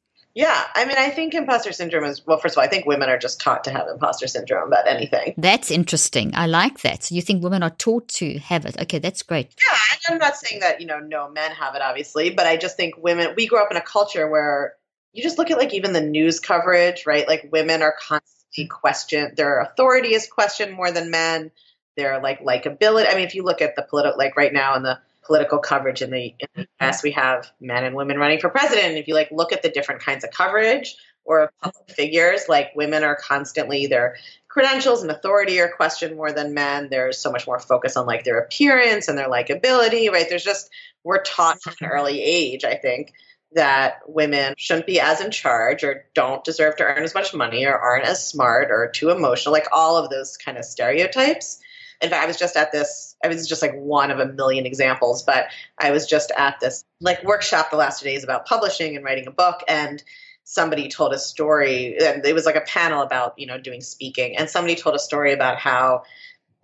[0.41, 2.39] Yeah, I mean, I think imposter syndrome is well.
[2.39, 5.35] First of all, I think women are just taught to have imposter syndrome about anything.
[5.37, 6.31] That's interesting.
[6.35, 7.05] I like that.
[7.05, 8.81] So you think women are taught to have it?
[8.81, 9.55] Okay, that's great.
[9.67, 12.57] Yeah, and I'm not saying that you know no men have it, obviously, but I
[12.57, 13.35] just think women.
[13.37, 14.77] We grew up in a culture where
[15.13, 17.29] you just look at like even the news coverage, right?
[17.29, 19.37] Like women are constantly questioned.
[19.37, 21.51] Their authority is questioned more than men.
[21.99, 23.13] Their like likability.
[23.13, 26.03] I mean, if you look at the political, like right now in the political coverage
[26.03, 26.87] in the, in the mm-hmm.
[26.87, 27.03] US.
[27.03, 28.89] We have men and women running for president.
[28.89, 32.73] And if you like look at the different kinds of coverage or public figures, like
[32.75, 34.17] women are constantly their
[34.49, 36.89] credentials and authority are questioned more than men.
[36.91, 40.27] There's so much more focus on like their appearance and their likability, right?
[40.29, 40.71] There's just
[41.05, 43.13] we're taught from an early age, I think,
[43.53, 47.65] that women shouldn't be as in charge or don't deserve to earn as much money
[47.65, 51.61] or aren't as smart or too emotional, like all of those kind of stereotypes.
[52.03, 54.67] In fact, I was just at this, I was just like one of a million
[54.67, 55.47] examples, but
[55.79, 59.27] I was just at this like workshop the last two days about publishing and writing
[59.27, 59.63] a book.
[59.69, 60.03] And
[60.45, 64.37] somebody told a story, and it was like a panel about, you know, doing speaking.
[64.37, 66.03] And somebody told a story about how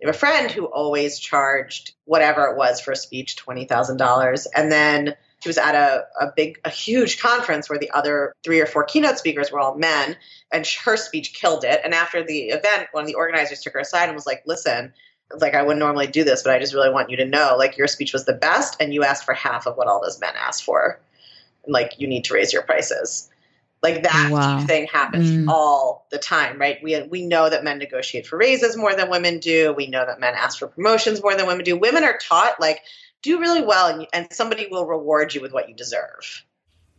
[0.05, 4.47] a friend who always charged whatever it was for a speech, $20,000.
[4.55, 8.59] And then She was at a, a big, a huge conference where the other three
[8.59, 10.17] or four keynote speakers were all men,
[10.51, 11.79] and her speech killed it.
[11.83, 14.93] And after the event, one of the organizers took her aside and was like, "Listen,
[15.35, 17.77] like I wouldn't normally do this, but I just really want you to know, like
[17.77, 20.33] your speech was the best, and you asked for half of what all those men
[20.37, 20.99] asked for.
[21.65, 23.29] And, Like you need to raise your prices."
[23.83, 24.65] Like that wow.
[24.65, 25.47] thing happens mm.
[25.47, 26.79] all the time, right?
[26.81, 29.71] We we know that men negotiate for raises more than women do.
[29.73, 31.77] We know that men ask for promotions more than women do.
[31.77, 32.81] Women are taught like
[33.21, 36.43] do really well and, and somebody will reward you with what you deserve.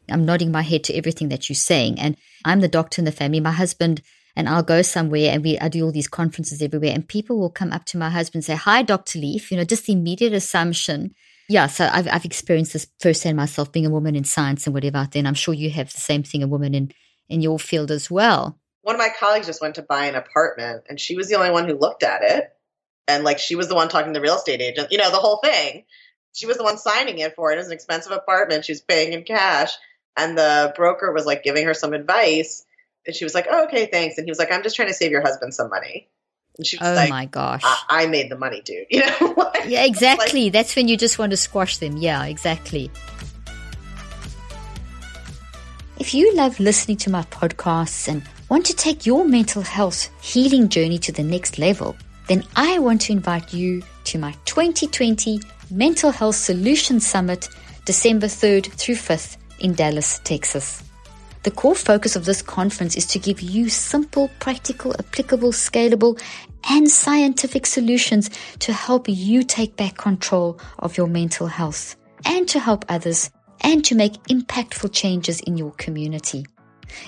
[0.09, 2.01] I'm nodding my head to everything that you're saying.
[2.01, 3.41] And I'm the doctor in the family.
[3.41, 4.01] My husband
[4.39, 7.51] and I'll go somewhere and we I do all these conferences everywhere and people will
[7.51, 9.19] come up to my husband and say, Hi, Dr.
[9.19, 11.15] Leaf, you know, just the immediate assumption.
[11.49, 14.99] Yeah, so I've I've experienced this firsthand myself being a woman in science and whatever
[14.99, 15.21] out there.
[15.21, 16.93] And I'm sure you have the same thing, a woman in,
[17.29, 18.59] in your field as well.
[18.83, 21.51] One of my colleagues just went to buy an apartment and she was the only
[21.51, 22.49] one who looked at it.
[23.09, 25.17] And like she was the one talking to the real estate agent, you know, the
[25.17, 25.85] whole thing
[26.39, 27.55] she was the one signing it for it.
[27.55, 28.65] It was an expensive apartment.
[28.65, 29.73] She was paying in cash.
[30.17, 32.65] And the broker was like giving her some advice.
[33.09, 34.19] And she was like, oh, okay, thanks.
[34.19, 36.09] And he was like, I'm just trying to save your husband some money.
[36.59, 37.63] And she was like oh like, my gosh.
[37.65, 38.87] I-, I made the money, dude.
[38.91, 39.35] You know?
[39.35, 40.45] like, yeah, exactly.
[40.45, 41.97] Like- That's when you just want to squash them.
[41.97, 42.91] Yeah, exactly.
[45.99, 50.69] If you love listening to my podcasts and want to take your mental health healing
[50.69, 51.97] journey to the next level,
[52.29, 55.41] then I want to invite you to my 2020
[55.71, 57.49] Mental Health Solutions Summit,
[57.87, 60.83] December 3rd through 5th in Dallas, Texas.
[61.49, 66.21] The core focus of this conference is to give you simple, practical, applicable, scalable,
[66.69, 72.61] and scientific solutions to help you take back control of your mental health and to
[72.61, 73.31] help others
[73.63, 76.45] and to make impactful changes in your community.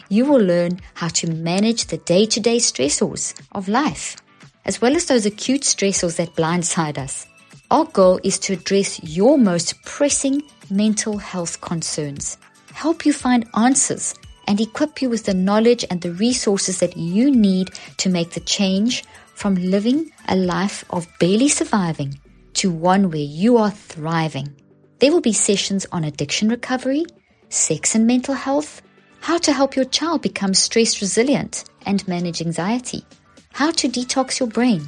[0.09, 4.16] You will learn how to manage the day to day stressors of life,
[4.64, 7.26] as well as those acute stressors that blindside us.
[7.70, 12.38] Our goal is to address your most pressing mental health concerns,
[12.72, 14.14] help you find answers,
[14.50, 18.40] and equip you with the knowledge and the resources that you need to make the
[18.40, 19.04] change
[19.36, 22.18] from living a life of barely surviving
[22.54, 24.52] to one where you are thriving.
[24.98, 27.04] There will be sessions on addiction recovery,
[27.48, 28.82] sex and mental health,
[29.20, 33.04] how to help your child become stress resilient and manage anxiety,
[33.52, 34.82] how to detox your brain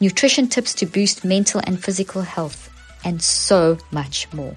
[0.00, 2.68] nutrition tips to boost mental and physical health,
[3.04, 4.56] and so much more.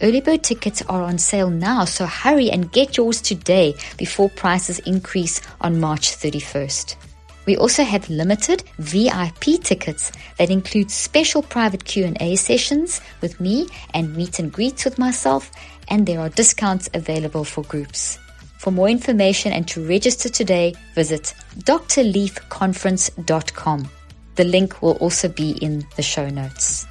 [0.00, 4.78] Early bird tickets are on sale now, so hurry and get yours today before prices
[4.80, 6.94] increase on March 31st.
[7.46, 14.14] We also have limited VIP tickets that include special private Q&A sessions with me and
[14.14, 15.50] meet and greets with myself,
[15.88, 18.20] and there are discounts available for groups.
[18.58, 23.88] For more information and to register today, visit drleafconference.com.
[24.34, 26.86] The link will also be in the show notes.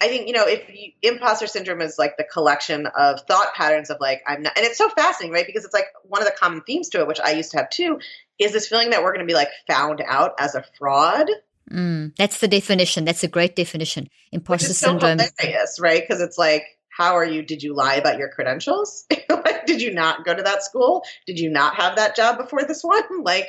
[0.00, 3.90] I think you know if you, imposter syndrome is like the collection of thought patterns
[3.90, 5.46] of like I'm not, and it's so fascinating, right?
[5.46, 7.70] Because it's like one of the common themes to it, which I used to have
[7.70, 8.00] too,
[8.38, 11.28] is this feeling that we're going to be like found out as a fraud.
[11.70, 13.04] Mm, that's the definition.
[13.04, 14.08] That's a great definition.
[14.32, 16.02] Imposter syndrome, so hilarious, right?
[16.02, 19.94] Because it's like how are you did you lie about your credentials like did you
[19.94, 23.46] not go to that school did you not have that job before this one like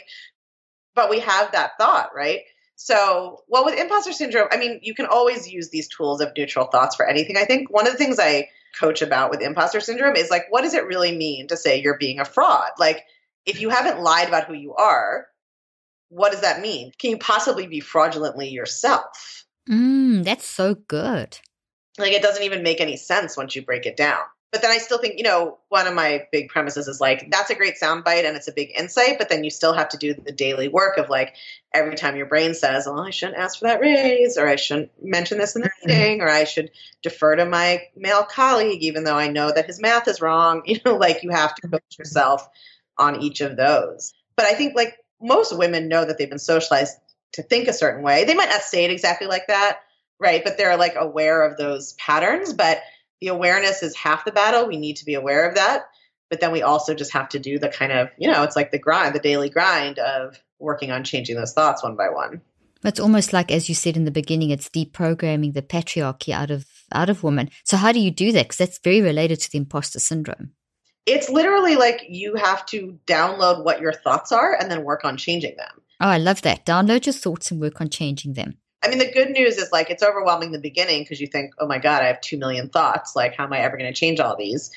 [0.95, 2.41] but we have that thought right
[2.83, 6.65] so well with imposter syndrome i mean you can always use these tools of neutral
[6.65, 7.37] thoughts for anything.
[7.37, 10.61] I think one of the things i coach about with imposter syndrome is like what
[10.61, 12.71] does it really mean to say you're being a fraud?
[12.79, 13.03] Like
[13.45, 15.27] if you haven't lied about who you are
[16.09, 16.91] what does that mean?
[16.99, 19.45] Can you possibly be fraudulently yourself?
[19.69, 21.37] Mm, that's so good.
[21.97, 24.23] Like it doesn't even make any sense once you break it down.
[24.51, 27.49] But then I still think, you know, one of my big premises is like, that's
[27.49, 30.13] a great soundbite and it's a big insight, but then you still have to do
[30.13, 31.35] the daily work of like
[31.73, 34.91] every time your brain says, oh, I shouldn't ask for that raise, or I shouldn't
[35.01, 35.87] mention this in the mm-hmm.
[35.87, 39.79] meeting, or I should defer to my male colleague, even though I know that his
[39.79, 40.63] math is wrong.
[40.71, 42.47] You know, like you have to coach yourself
[42.97, 44.13] on each of those.
[44.37, 46.97] But I think like most women know that they've been socialized
[47.33, 48.23] to think a certain way.
[48.23, 49.79] They might not say it exactly like that,
[50.19, 50.43] right?
[50.43, 52.53] But they're like aware of those patterns.
[52.53, 52.81] But
[53.21, 54.67] the awareness is half the battle.
[54.67, 55.83] We need to be aware of that.
[56.29, 58.71] But then we also just have to do the kind of, you know, it's like
[58.71, 62.41] the grind, the daily grind of working on changing those thoughts one by one.
[62.83, 66.65] It's almost like, as you said in the beginning, it's deprogramming the patriarchy out of
[66.91, 67.49] out of women.
[67.63, 68.45] So how do you do that?
[68.45, 70.51] Because that's very related to the imposter syndrome.
[71.05, 75.17] It's literally like you have to download what your thoughts are and then work on
[75.17, 75.81] changing them.
[75.99, 76.65] Oh, I love that.
[76.65, 78.57] Download your thoughts and work on changing them.
[78.83, 81.53] I mean, the good news is like it's overwhelming in the beginning because you think,
[81.59, 83.15] oh my God, I have 2 million thoughts.
[83.15, 84.71] Like, how am I ever going to change all these?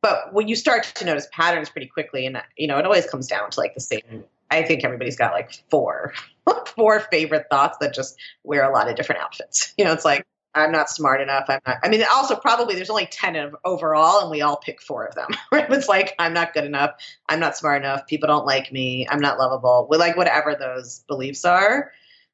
[0.00, 3.26] But when you start to notice patterns pretty quickly, and you know, it always comes
[3.26, 6.14] down to like the same I think everybody's got like four,
[6.66, 9.74] four favorite thoughts that just wear a lot of different outfits.
[9.76, 11.44] You know, it's like I'm not smart enough.
[11.48, 11.78] I'm not.
[11.82, 15.14] I mean, also probably there's only ten of overall, and we all pick four of
[15.14, 15.28] them.
[15.52, 15.70] Right?
[15.70, 16.92] It's like I'm not good enough.
[17.28, 18.06] I'm not smart enough.
[18.06, 19.06] People don't like me.
[19.08, 19.86] I'm not lovable.
[19.90, 21.92] We like whatever those beliefs are.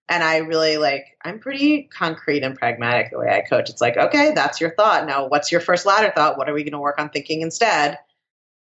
[0.09, 1.07] And I really like.
[1.25, 3.71] I'm pretty concrete and pragmatic the way I coach.
[3.71, 5.07] It's like, okay, that's your thought.
[5.07, 6.37] Now, what's your first ladder thought?
[6.37, 7.99] What are we going to work on thinking instead?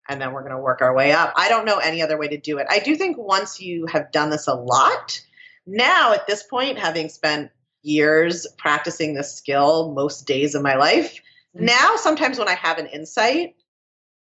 [0.09, 1.35] And then we're going to work our way up.
[1.37, 2.67] I don't know any other way to do it.
[2.71, 5.21] I do think once you have done this a lot,
[5.67, 7.51] now at this point, having spent
[7.83, 11.21] years practicing this skill most days of my life.
[11.55, 11.67] Mm-hmm.
[11.67, 13.55] Now, sometimes when I have an insight,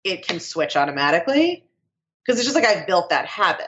[0.04, 1.66] it can switch automatically
[2.24, 3.68] because it's just like I've built that habit.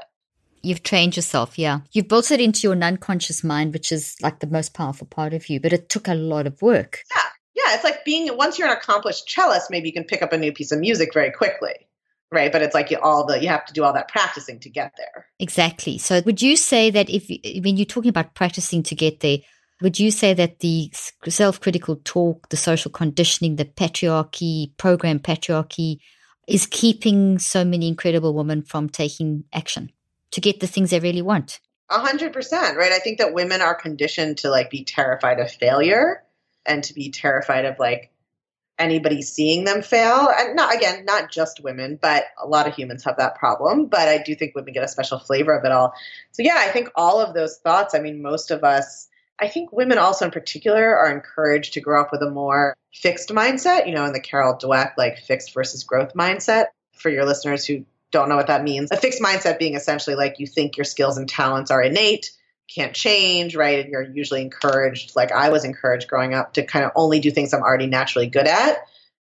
[0.61, 1.79] You've trained yourself, yeah.
[1.91, 5.33] You've built it into your non conscious mind, which is like the most powerful part
[5.33, 7.03] of you, but it took a lot of work.
[7.15, 7.21] Yeah.
[7.55, 7.75] Yeah.
[7.75, 10.51] It's like being, once you're an accomplished cellist, maybe you can pick up a new
[10.51, 11.73] piece of music very quickly
[12.29, 14.69] right but it's like you all the you have to do all that practicing to
[14.69, 17.29] get there exactly so would you say that if
[17.63, 19.37] when you're talking about practicing to get there
[19.81, 20.91] would you say that the
[21.27, 25.99] self critical talk, the social conditioning, the patriarchy, program patriarchy,
[26.47, 29.91] is keeping so many incredible women from taking action
[30.31, 31.59] to get the things they really want?
[31.89, 32.91] A hundred percent, right?
[32.91, 36.23] I think that women are conditioned to like be terrified of failure
[36.65, 38.11] and to be terrified of like
[38.77, 40.29] anybody seeing them fail.
[40.37, 43.87] And not again, not just women, but a lot of humans have that problem.
[43.87, 45.93] But I do think women get a special flavor of it all.
[46.33, 49.07] So yeah, I think all of those thoughts, I mean, most of us
[49.39, 53.29] I think women also in particular are encouraged to grow up with a more fixed
[53.29, 56.67] mindset, you know, in the Carol Dweck, like fixed versus growth mindset.
[56.93, 60.39] For your listeners who don't know what that means, a fixed mindset being essentially like
[60.39, 62.31] you think your skills and talents are innate,
[62.73, 63.79] can't change, right?
[63.79, 67.31] And you're usually encouraged, like I was encouraged growing up, to kind of only do
[67.31, 68.77] things I'm already naturally good at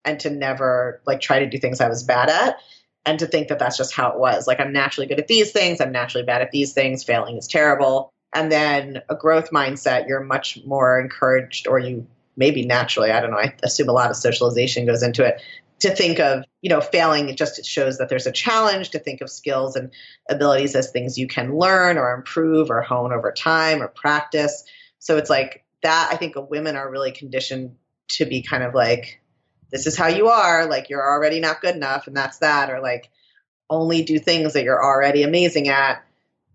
[0.05, 2.57] and to never like try to do things I was bad at
[3.05, 4.47] and to think that that's just how it was.
[4.47, 7.47] Like I'm naturally good at these things, I'm naturally bad at these things, failing is
[7.47, 13.21] terrible and then a growth mindset, you're much more encouraged, or you maybe naturally, I
[13.21, 15.43] don't know, I assume a lot of socialization goes into it,
[15.81, 19.21] to think of, you know, failing, it just shows that there's a challenge to think
[19.21, 19.91] of skills and
[20.29, 24.65] abilities as things you can learn or improve or hone over time or practice.
[24.99, 27.77] So it's like that, I think women are really conditioned
[28.09, 29.21] to be kind of like,
[29.71, 32.81] this is how you are, like you're already not good enough, and that's that, or
[32.81, 33.09] like
[33.71, 36.05] only do things that you're already amazing at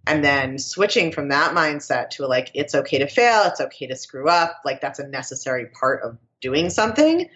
[0.07, 3.95] and then switching from that mindset to like it's okay to fail it's okay to
[3.95, 7.29] screw up like that's a necessary part of doing something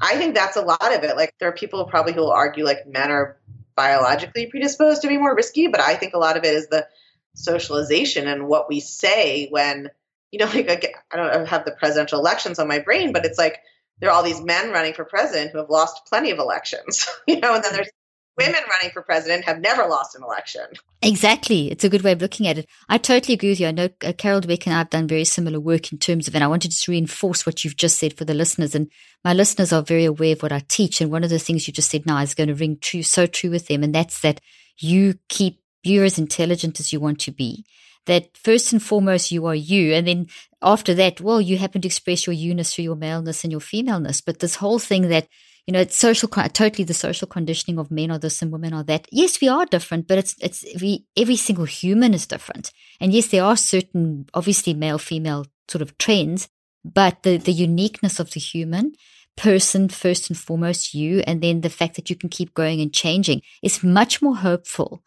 [0.00, 1.16] i think that's a lot of it.
[1.16, 3.38] Like there are people probably who will argue like men are
[3.76, 6.86] biologically predisposed to be more risky but i think a lot of it is the
[7.34, 9.88] socialization and what we say when
[10.32, 13.60] you know like i don't have the presidential elections on my brain but it's like
[14.00, 17.38] there are all these men running for president who have lost plenty of elections you
[17.38, 17.90] know and then there's
[18.38, 20.62] women running for president have never lost an election.
[21.02, 21.70] Exactly.
[21.70, 22.66] It's a good way of looking at it.
[22.88, 23.66] I totally agree with you.
[23.66, 26.34] I know uh, Carol Dweck and I have done very similar work in terms of,
[26.34, 28.74] and I wanted to reinforce what you've just said for the listeners.
[28.74, 28.90] And
[29.24, 31.00] my listeners are very aware of what I teach.
[31.00, 33.26] And one of the things you just said now is going to ring true, so
[33.26, 33.82] true with them.
[33.82, 34.40] And that's that
[34.78, 37.64] you keep, you're as intelligent as you want to be.
[38.06, 39.92] That first and foremost, you are you.
[39.92, 40.28] And then
[40.62, 44.22] after that, well, you happen to express your you-ness through your maleness and your femaleness.
[44.22, 45.28] But this whole thing that
[45.68, 48.84] you know, it's social, totally the social conditioning of men are this and women are
[48.84, 49.06] that.
[49.12, 52.72] Yes, we are different, but it's, it's, we, every single human is different.
[53.02, 56.48] And yes, there are certain, obviously male, female sort of trends,
[56.86, 58.94] but the, the uniqueness of the human
[59.36, 62.94] person, first and foremost, you, and then the fact that you can keep growing and
[62.94, 65.02] changing is much more hopeful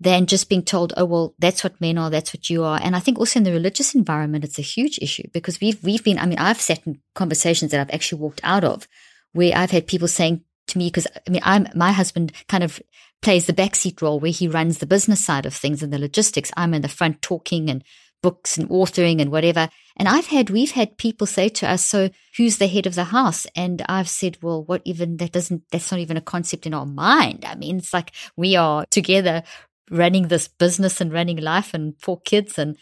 [0.00, 2.80] than just being told, oh, well, that's what men are, that's what you are.
[2.82, 6.02] And I think also in the religious environment, it's a huge issue because we've, we've
[6.02, 8.88] been, I mean, I've sat in conversations that I've actually walked out of
[9.36, 12.82] where I've had people saying to me, because I mean, I'm, my husband kind of
[13.22, 16.50] plays the backseat role where he runs the business side of things and the logistics.
[16.56, 17.84] I'm in the front talking and
[18.22, 19.68] books and authoring and whatever.
[19.96, 23.04] And I've had, we've had people say to us, so who's the head of the
[23.04, 23.46] house?
[23.54, 26.86] And I've said, well, what even, that doesn't, that's not even a concept in our
[26.86, 27.44] mind.
[27.46, 29.42] I mean, it's like we are together
[29.90, 32.58] running this business and running life and four kids.
[32.58, 32.76] And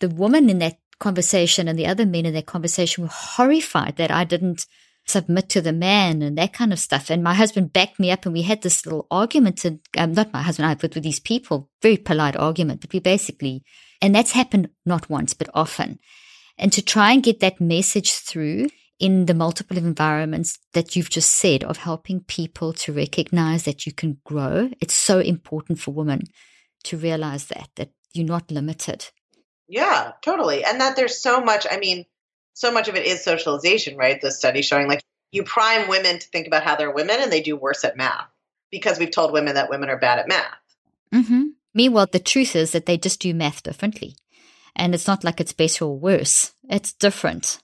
[0.00, 4.10] the woman in that conversation and the other men in that conversation were horrified that
[4.10, 4.66] I didn't
[5.08, 7.10] submit to the man and that kind of stuff.
[7.10, 10.32] And my husband backed me up and we had this little argument and um, not
[10.32, 13.64] my husband, I, but with these people, very polite argument, but we basically,
[14.00, 15.98] and that's happened not once, but often.
[16.56, 18.68] And to try and get that message through
[18.98, 23.92] in the multiple environments that you've just said of helping people to recognize that you
[23.92, 24.70] can grow.
[24.80, 26.22] It's so important for women
[26.84, 29.06] to realize that, that you're not limited.
[29.68, 30.64] Yeah, totally.
[30.64, 32.06] And that there's so much, I mean,
[32.58, 34.20] so much of it is socialization, right?
[34.20, 35.00] The study showing like
[35.30, 38.26] you prime women to think about how they're women and they do worse at math
[38.72, 40.58] because we've told women that women are bad at math.
[41.14, 41.42] Mm-hmm.
[41.72, 44.16] Meanwhile, the truth is that they just do math differently.
[44.74, 47.60] And it's not like it's better or worse, it's different.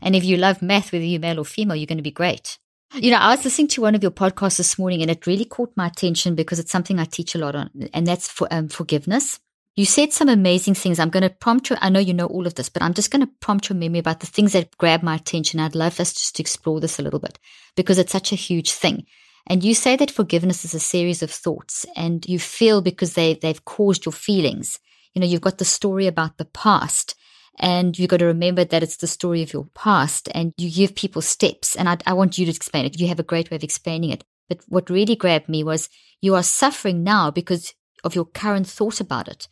[0.00, 2.58] And if you love math, whether you're male or female, you're going to be great.
[2.94, 5.44] You know, I was listening to one of your podcasts this morning and it really
[5.44, 8.68] caught my attention because it's something I teach a lot on, and that's for um,
[8.68, 9.40] forgiveness.
[9.78, 10.98] You said some amazing things.
[10.98, 11.76] I'm going to prompt you.
[11.80, 14.00] I know you know all of this, but I'm just going to prompt your memory
[14.00, 15.60] about the things that grab my attention.
[15.60, 17.38] I'd love us just to explore this a little bit
[17.76, 19.06] because it's such a huge thing.
[19.46, 23.34] And you say that forgiveness is a series of thoughts and you feel because they,
[23.34, 24.80] they've caused your feelings.
[25.14, 27.14] You know, you've got the story about the past
[27.60, 30.96] and you've got to remember that it's the story of your past and you give
[30.96, 31.76] people steps.
[31.76, 32.98] And I, I want you to explain it.
[32.98, 34.24] You have a great way of explaining it.
[34.48, 35.88] But what really grabbed me was
[36.20, 37.74] you are suffering now because
[38.04, 39.48] of your current thought about it.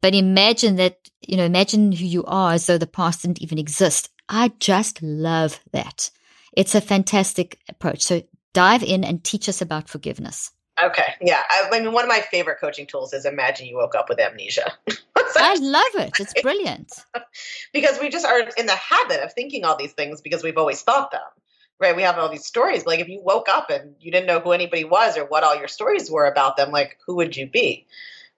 [0.00, 3.58] But imagine that, you know, imagine who you are as though the past didn't even
[3.58, 4.08] exist.
[4.28, 6.10] I just love that.
[6.56, 8.02] It's a fantastic approach.
[8.02, 8.22] So
[8.52, 10.52] dive in and teach us about forgiveness.
[10.82, 11.14] Okay.
[11.20, 11.42] Yeah.
[11.48, 14.18] I, I, mean, one of my favorite coaching tools is imagine you woke up with
[14.18, 14.72] amnesia.
[15.36, 16.12] I love it.
[16.18, 16.92] It's brilliant.
[17.72, 20.82] because we just are in the habit of thinking all these things because we've always
[20.82, 21.20] thought them.
[21.78, 21.96] Right.
[21.96, 22.84] We have all these stories.
[22.84, 25.56] Like if you woke up and you didn't know who anybody was or what all
[25.56, 27.86] your stories were about them, like who would you be?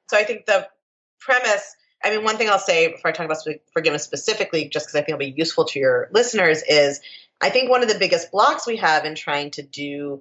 [0.08, 0.68] So I think the
[1.24, 3.38] premise, I mean, one thing I'll say before I talk about
[3.72, 7.00] forgiveness specifically, just because I think it'll be useful to your listeners, is
[7.40, 10.20] I think one of the biggest blocks we have in trying to do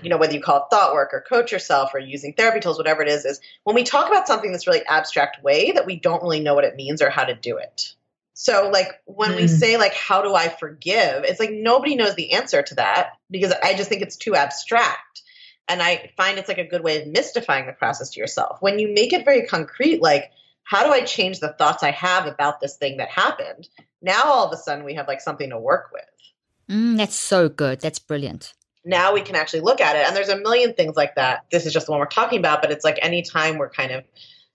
[0.00, 2.78] you know, whether you call it thought work or coach yourself or using therapy tools,
[2.78, 5.96] whatever it is, is when we talk about something that's really abstract way that we
[5.96, 7.94] don't really know what it means or how to do it.
[8.34, 9.36] So, like when mm.
[9.36, 11.24] we say, like, how do I forgive?
[11.24, 15.22] It's like nobody knows the answer to that because I just think it's too abstract.
[15.68, 18.58] And I find it's like a good way of mystifying the process to yourself.
[18.60, 20.32] When you make it very concrete, like,
[20.64, 23.68] how do I change the thoughts I have about this thing that happened?
[24.00, 26.04] Now all of a sudden we have like something to work with.
[26.70, 27.80] Mm, that's so good.
[27.80, 28.54] That's brilliant
[28.84, 30.06] now we can actually look at it.
[30.06, 31.44] And there's a million things like that.
[31.50, 34.04] This is just the one we're talking about, but it's like anytime we're kind of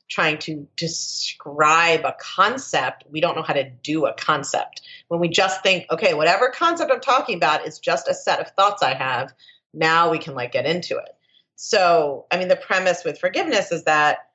[0.10, 4.82] trying to describe a concept, we don't know how to do a concept.
[5.10, 8.50] When we just think, okay, whatever concept I'm talking about is just a set of
[8.52, 9.34] thoughts I have,
[9.74, 11.10] now we can like get into it.
[11.56, 14.27] So, I mean, the premise with forgiveness is that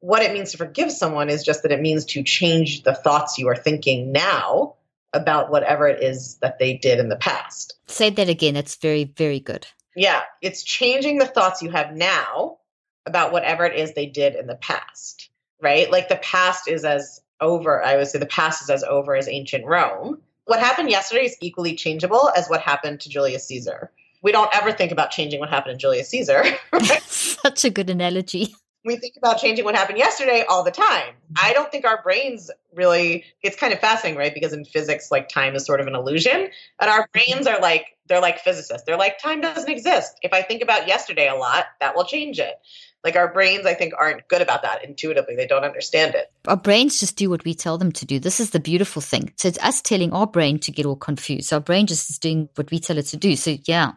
[0.00, 3.38] what it means to forgive someone is just that it means to change the thoughts
[3.38, 4.74] you are thinking now
[5.12, 7.74] about whatever it is that they did in the past.
[7.86, 8.54] Say that again.
[8.54, 9.66] That's very, very good.
[9.94, 10.22] Yeah.
[10.42, 12.58] It's changing the thoughts you have now
[13.06, 15.30] about whatever it is they did in the past,
[15.62, 15.90] right?
[15.90, 19.28] Like the past is as over, I would say the past is as over as
[19.28, 20.20] ancient Rome.
[20.44, 23.90] What happened yesterday is equally changeable as what happened to Julius Caesar.
[24.22, 26.44] We don't ever think about changing what happened to Julius Caesar.
[26.72, 27.02] Right?
[27.06, 28.54] Such a good analogy
[28.86, 31.12] we think about changing what happened yesterday all the time.
[31.12, 31.34] Mm-hmm.
[31.44, 34.32] I don't think our brains really, it's kind of fascinating, right?
[34.32, 36.48] Because in physics, like time is sort of an illusion.
[36.80, 37.32] And our mm-hmm.
[37.32, 38.84] brains are like, they're like physicists.
[38.86, 40.18] They're like, time doesn't exist.
[40.22, 42.54] If I think about yesterday a lot, that will change it.
[43.02, 45.36] Like our brains, I think, aren't good about that intuitively.
[45.36, 46.32] They don't understand it.
[46.48, 48.18] Our brains just do what we tell them to do.
[48.18, 49.32] This is the beautiful thing.
[49.36, 51.52] So it's us telling our brain to get all confused.
[51.52, 53.36] Our brain just is doing what we tell it to do.
[53.36, 53.92] So yeah,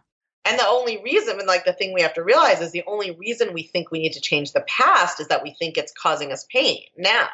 [0.45, 3.11] and the only reason, and like the thing we have to realize is the only
[3.11, 6.31] reason we think we need to change the past is that we think it's causing
[6.31, 7.27] us pain now.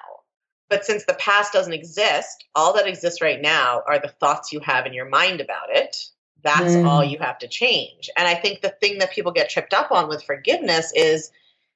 [0.70, 4.60] But since the past doesn't exist, all that exists right now are the thoughts you
[4.62, 5.96] have in your mind about it.
[6.42, 6.88] That's mm.
[6.88, 8.10] all you have to change.
[8.18, 11.32] And I think the thing that people get tripped up on with forgiveness is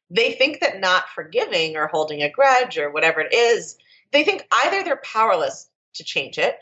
[0.10, 3.78] they think that not forgiving or holding a grudge or whatever it is,
[4.12, 6.58] they think either they're powerless to change it,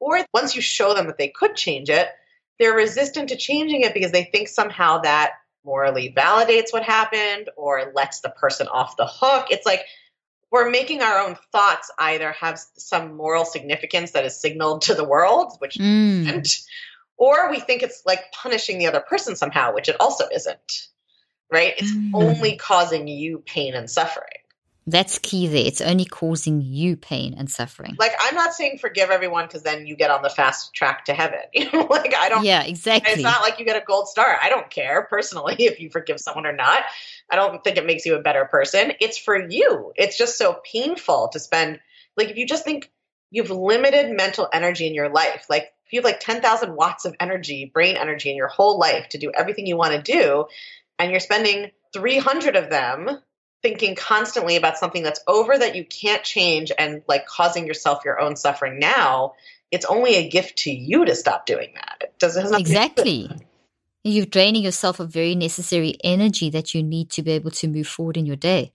[0.00, 2.08] or once you show them that they could change it,
[2.62, 5.32] they're resistant to changing it because they think somehow that
[5.64, 9.48] morally validates what happened or lets the person off the hook.
[9.50, 9.84] It's like
[10.52, 15.02] we're making our own thoughts either have some moral significance that is signaled to the
[15.02, 16.20] world, which mm.
[16.20, 16.58] isn't,
[17.16, 20.88] or we think it's like punishing the other person somehow, which it also isn't.
[21.50, 21.74] Right?
[21.76, 22.12] It's mm.
[22.14, 24.28] only causing you pain and suffering.
[24.86, 25.64] That's key there.
[25.64, 27.94] It's only causing you pain and suffering.
[27.98, 31.14] Like I'm not saying forgive everyone because then you get on the fast track to
[31.14, 31.38] heaven.
[31.54, 32.44] You know, like I don't.
[32.44, 33.12] Yeah, exactly.
[33.12, 34.36] It's not like you get a gold star.
[34.42, 36.82] I don't care personally if you forgive someone or not.
[37.30, 38.92] I don't think it makes you a better person.
[39.00, 39.92] It's for you.
[39.94, 41.78] It's just so painful to spend.
[42.16, 42.90] Like if you just think
[43.30, 47.04] you've limited mental energy in your life, like if you have like ten thousand watts
[47.04, 50.46] of energy, brain energy in your whole life to do everything you want to do,
[50.98, 53.20] and you're spending three hundred of them
[53.62, 58.20] thinking constantly about something that's over that you can't change and like causing yourself your
[58.20, 59.34] own suffering now,
[59.70, 61.98] it's only a gift to you to stop doing that.
[62.02, 63.30] It doesn't exactly.
[64.04, 67.86] You're draining yourself of very necessary energy that you need to be able to move
[67.86, 68.72] forward in your day.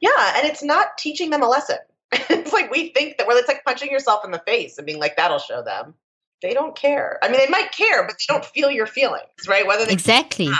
[0.00, 1.76] Yeah, and it's not teaching them a lesson.
[2.12, 4.98] it's like we think that well, it's like punching yourself in the face and being
[4.98, 5.94] like, that'll show them.
[6.40, 7.18] They don't care.
[7.22, 9.66] I mean, they might care, but they don't feel your feelings, right?
[9.66, 10.50] Whether they exactly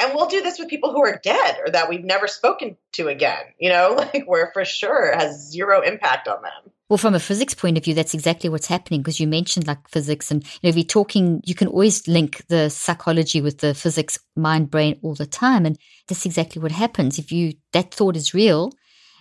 [0.00, 3.08] And we'll do this with people who are dead or that we've never spoken to
[3.08, 6.72] again, you know, like where for sure has zero impact on them.
[6.88, 9.88] Well, from a physics point of view, that's exactly what's happening because you mentioned like
[9.88, 13.74] physics and, you know, if you're talking, you can always link the psychology with the
[13.74, 15.66] physics, mind, brain all the time.
[15.66, 15.78] And
[16.08, 17.16] that's exactly what happens.
[17.16, 18.72] If you, that thought is real,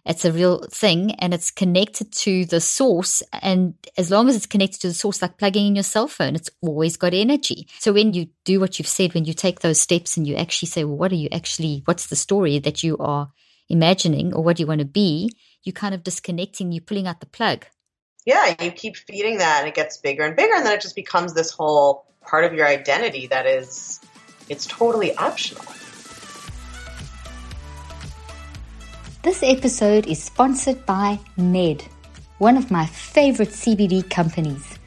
[0.05, 3.21] it's a real thing and it's connected to the source.
[3.41, 6.35] And as long as it's connected to the source, like plugging in your cell phone,
[6.35, 7.67] it's always got energy.
[7.79, 10.67] So when you do what you've said, when you take those steps and you actually
[10.69, 13.31] say, well, what are you actually, what's the story that you are
[13.69, 15.31] imagining or what do you want to be?
[15.63, 17.65] You kind of disconnecting, you're pulling out the plug.
[18.25, 20.53] Yeah, you keep feeding that and it gets bigger and bigger.
[20.53, 23.99] And then it just becomes this whole part of your identity that is,
[24.49, 25.63] it's totally optional.
[29.21, 31.83] This episode is sponsored by Ned,
[32.37, 34.79] one of my favorite CBD companies.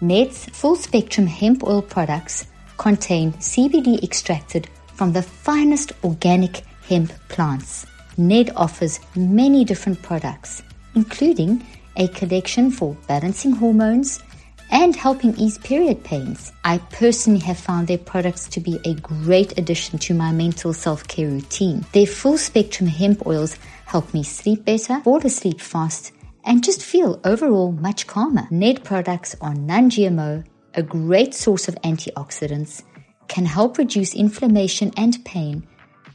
[0.00, 2.46] Ned's full spectrum hemp oil products
[2.78, 7.84] contain CBD extracted from the finest organic hemp plants.
[8.16, 10.62] Ned offers many different products,
[10.94, 11.62] including
[11.96, 14.22] a collection for balancing hormones
[14.70, 16.52] and helping ease period pains.
[16.64, 21.06] I personally have found their products to be a great addition to my mental self
[21.08, 21.84] care routine.
[21.92, 26.12] Their full spectrum hemp oils help me sleep better, fall asleep fast,
[26.44, 28.46] and just feel overall much calmer.
[28.50, 30.44] Ned products are non GMO,
[30.74, 32.82] a great source of antioxidants,
[33.28, 35.66] can help reduce inflammation and pain.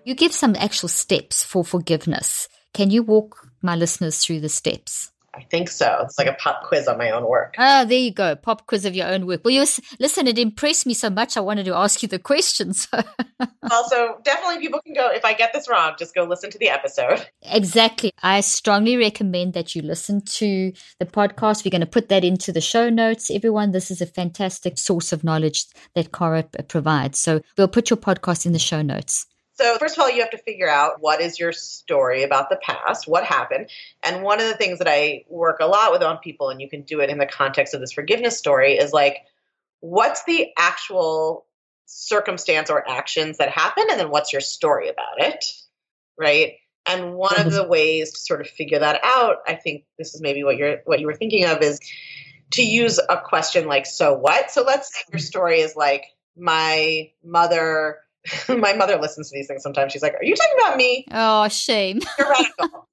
[0.04, 2.48] You give some actual steps for forgiveness.
[2.72, 5.10] Can you walk my listeners through the steps?
[5.36, 6.00] I think so.
[6.02, 7.54] It's like a pop quiz on my own work.
[7.58, 8.34] Ah, there you go.
[8.36, 9.42] Pop quiz of your own work.
[9.44, 10.26] Well, you listen.
[10.26, 11.36] It impressed me so much.
[11.36, 12.88] I wanted to ask you the questions.
[13.70, 15.10] also, definitely people can go.
[15.10, 17.26] If I get this wrong, just go listen to the episode.
[17.42, 18.12] Exactly.
[18.22, 21.64] I strongly recommend that you listen to the podcast.
[21.64, 23.30] We're going to put that into the show notes.
[23.30, 27.18] Everyone, this is a fantastic source of knowledge that Kara provides.
[27.18, 29.26] So we'll put your podcast in the show notes.
[29.56, 32.56] So, first of all, you have to figure out what is your story about the
[32.56, 33.70] past, what happened.
[34.04, 36.68] And one of the things that I work a lot with on people, and you
[36.68, 39.18] can do it in the context of this forgiveness story, is like,
[39.80, 41.46] what's the actual
[41.86, 43.88] circumstance or actions that happened?
[43.90, 45.44] And then what's your story about it?
[46.18, 46.56] Right.
[46.84, 47.48] And one mm-hmm.
[47.48, 50.56] of the ways to sort of figure that out, I think this is maybe what
[50.56, 51.80] you're what you were thinking of is
[52.52, 54.50] to use a question like so what?
[54.50, 56.04] So let's say your story is like
[56.36, 57.98] my mother
[58.48, 59.92] my mother listens to these things sometimes.
[59.92, 62.00] She's like, "Are you talking about me?" Oh, shame.
[62.18, 62.86] You're radical.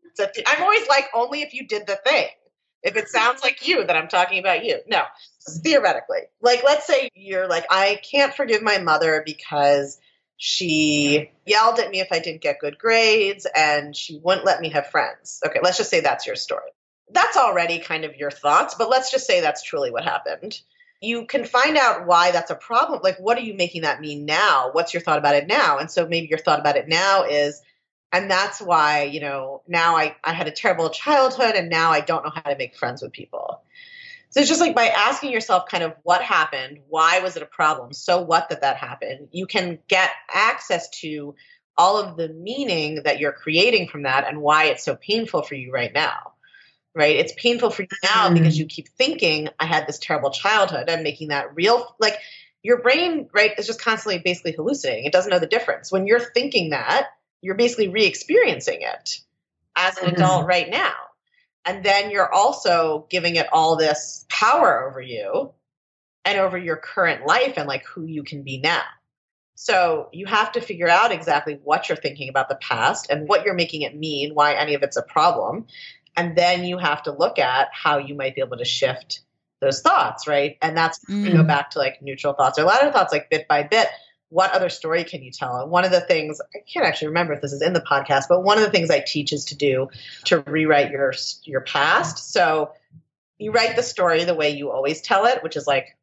[0.46, 2.28] I'm always like, only if you did the thing.
[2.84, 4.80] If it sounds like you, that I'm talking about you.
[4.88, 5.02] No,
[5.64, 6.20] theoretically.
[6.42, 9.98] Like, let's say you're like, I can't forgive my mother because
[10.38, 14.70] she yelled at me if I didn't get good grades and she wouldn't let me
[14.72, 15.40] have friends.
[15.46, 16.70] Okay, let's just say that's your story.
[17.12, 20.60] That's already kind of your thoughts, but let's just say that's truly what happened
[21.04, 23.01] you can find out why that's a problem.
[23.04, 24.70] Like, what are you making that mean now?
[24.72, 25.78] What's your thought about it now?
[25.78, 27.62] And so maybe your thought about it now is,
[28.14, 31.99] and that's why, you know, now I, I had a terrible childhood and now I
[31.99, 33.62] don't know how to make friends with people.
[34.30, 37.47] So it's just like by asking yourself kind of what happened, why was it a
[37.47, 41.36] problem, so what that that happened, you can get access to
[41.78, 45.56] all of the meaning that you're creating from that and why it's so painful for
[45.56, 46.33] you right now
[46.96, 47.16] right?
[47.16, 48.36] It's painful for you now mm-hmm.
[48.36, 50.89] because you keep thinking, I had this terrible childhood.
[50.89, 51.96] I'm making that real.
[52.00, 52.18] Like
[52.62, 55.06] your brain, right, is just constantly basically hallucinating.
[55.06, 55.91] It doesn't know the difference.
[55.91, 57.08] When you're thinking that,
[57.41, 59.20] you're basically re experiencing it
[59.76, 60.16] as an mm-hmm.
[60.16, 60.94] adult right now.
[61.66, 65.52] And then you're also giving it all this power over you
[66.26, 68.84] and over your current life and like who you can be now.
[69.56, 73.46] So you have to figure out exactly what you're thinking about the past and what
[73.46, 75.68] you're making it mean, why any of it's a problem,
[76.16, 79.22] and then you have to look at how you might be able to shift
[79.59, 80.57] those thoughts, right?
[80.61, 81.32] And that's mm.
[81.32, 83.88] go back to like neutral thoughts or ladder thoughts, like bit by bit.
[84.30, 85.57] What other story can you tell?
[85.57, 88.24] And one of the things I can't actually remember if this is in the podcast,
[88.28, 89.89] but one of the things I teach is to do
[90.26, 92.32] to rewrite your your past.
[92.34, 92.72] So
[93.38, 95.95] you write the story the way you always tell it, which is like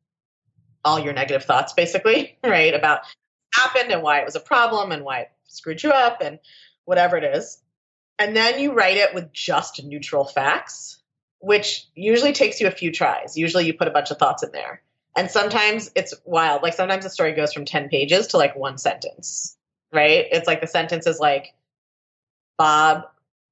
[0.84, 2.74] all your negative thoughts, basically, right?
[2.74, 3.00] About
[3.52, 6.38] happened and why it was a problem and why it screwed you up and
[6.84, 7.59] whatever it is.
[8.20, 10.98] And then you write it with just neutral facts,
[11.40, 13.36] which usually takes you a few tries.
[13.36, 14.82] Usually you put a bunch of thoughts in there.
[15.16, 16.62] And sometimes it's wild.
[16.62, 19.56] Like sometimes the story goes from 10 pages to like one sentence,
[19.92, 20.26] right?
[20.30, 21.54] It's like the sentence is like,
[22.58, 23.04] Bob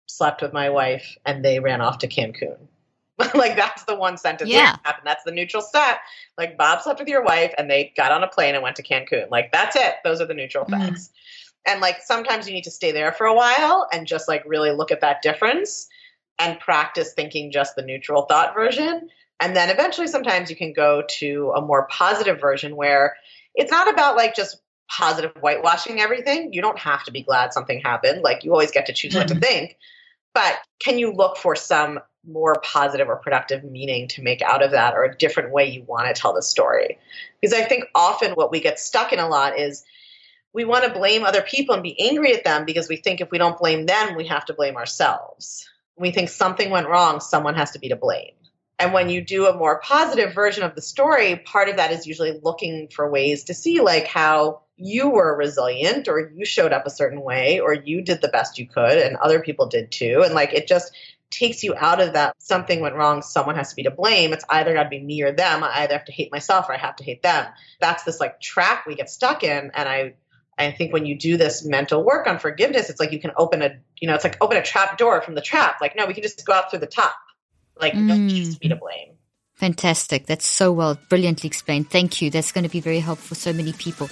[0.07, 2.59] slept with my wife and they ran off to Cancun.
[3.35, 4.73] like that's the one sentence Yeah.
[4.73, 5.07] that happened.
[5.07, 6.01] That's the neutral stat.
[6.37, 8.83] Like Bob slept with your wife and they got on a plane and went to
[8.83, 9.31] Cancun.
[9.31, 9.95] Like that's it.
[10.05, 11.09] Those are the neutral Mm.
[11.67, 14.71] And like sometimes you need to stay there for a while and just like really
[14.71, 15.89] look at that difference
[16.39, 19.09] and practice thinking just the neutral thought version.
[19.41, 23.17] And then eventually sometimes you can go to a more positive version where
[23.55, 26.53] it's not about like just positive whitewashing everything.
[26.53, 28.23] You don't have to be glad something happened.
[28.23, 29.43] Like you always get to choose what to mm-hmm.
[29.43, 29.77] think.
[30.35, 34.73] But can you look for some more positive or productive meaning to make out of
[34.73, 36.99] that or a different way you want to tell the story?
[37.41, 39.85] Because I think often what we get stuck in a lot is
[40.53, 43.31] we want to blame other people and be angry at them because we think if
[43.31, 45.69] we don't blame them, we have to blame ourselves.
[45.97, 48.33] We think something went wrong, someone has to be to blame.
[48.79, 52.07] And when you do a more positive version of the story, part of that is
[52.07, 56.87] usually looking for ways to see like how you were resilient or you showed up
[56.87, 60.23] a certain way or you did the best you could and other people did too.
[60.25, 60.95] And like it just
[61.31, 64.33] takes you out of that something went wrong, someone has to be to blame.
[64.33, 65.65] It's either got to be me or them.
[65.65, 67.47] I either have to hate myself or I have to hate them.
[67.81, 69.73] That's this like track we get stuck in.
[69.75, 70.15] And I
[70.59, 73.63] I think when you do this mental work on forgiveness, it's like you can open
[73.63, 75.81] a, you know, it's like open a trap door from the trap.
[75.81, 77.15] Like, no, we can just go out through the top.
[77.81, 79.15] Like, no one needs to be to blame.
[79.55, 80.27] Fantastic.
[80.27, 81.91] That's so well, brilliantly explained.
[81.91, 82.31] Thank you.
[82.31, 84.09] That's going to be very helpful for so many people.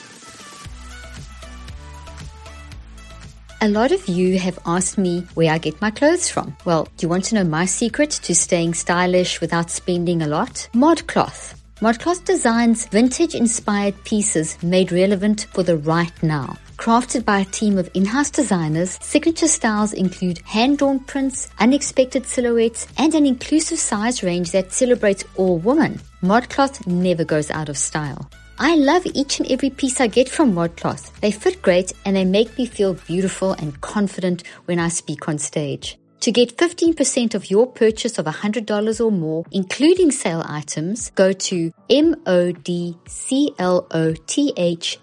[3.61, 6.57] A lot of you have asked me where I get my clothes from.
[6.64, 10.68] Well, do you want to know my secret to staying stylish without spending a lot?
[10.74, 11.55] ModCloth.
[11.81, 16.57] ModCloth designs vintage inspired pieces made relevant for the right now.
[16.79, 23.14] Crafted by a team of in-house designers, signature styles include hand-drawn prints, unexpected silhouettes, and
[23.14, 26.01] an inclusive size range that celebrates all women.
[26.22, 28.31] ModCloth never goes out of style.
[28.59, 31.20] I love each and every piece I get from ModCloth.
[31.20, 35.37] They fit great and they make me feel beautiful and confident when I speak on
[35.37, 35.99] stage.
[36.21, 41.73] To get 15% of your purchase of $100 or more, including sale items, go to
[41.89, 42.14] modcloth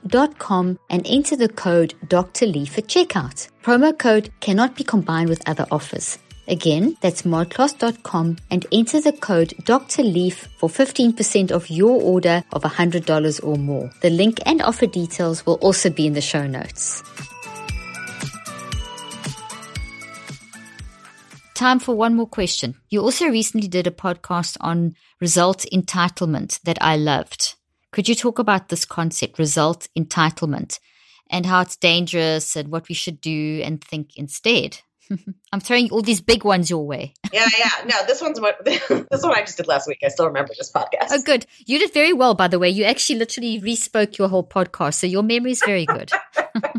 [0.07, 2.45] dot com and enter the code Dr.
[2.45, 3.49] Leaf at checkout.
[3.63, 6.17] Promo code cannot be combined with other offers.
[6.47, 10.03] Again, that's modcloth.com and enter the code Dr.
[10.03, 13.89] Leaf for 15% of your order of $100 or more.
[14.01, 17.01] The link and offer details will also be in the show notes.
[21.55, 22.75] Time for one more question.
[22.89, 27.55] You also recently did a podcast on result entitlement that I loved.
[27.91, 30.79] Could you talk about this concept, result entitlement,
[31.29, 34.79] and how it's dangerous and what we should do and think instead?
[35.53, 37.13] I'm throwing all these big ones your way.
[37.33, 37.85] Yeah, yeah.
[37.87, 39.97] No, this one's what this one I just did last week.
[40.05, 41.07] I still remember this podcast.
[41.09, 41.47] Oh, good.
[41.65, 42.69] You did very well, by the way.
[42.69, 46.11] You actually literally respoke your whole podcast, so your memory is very good.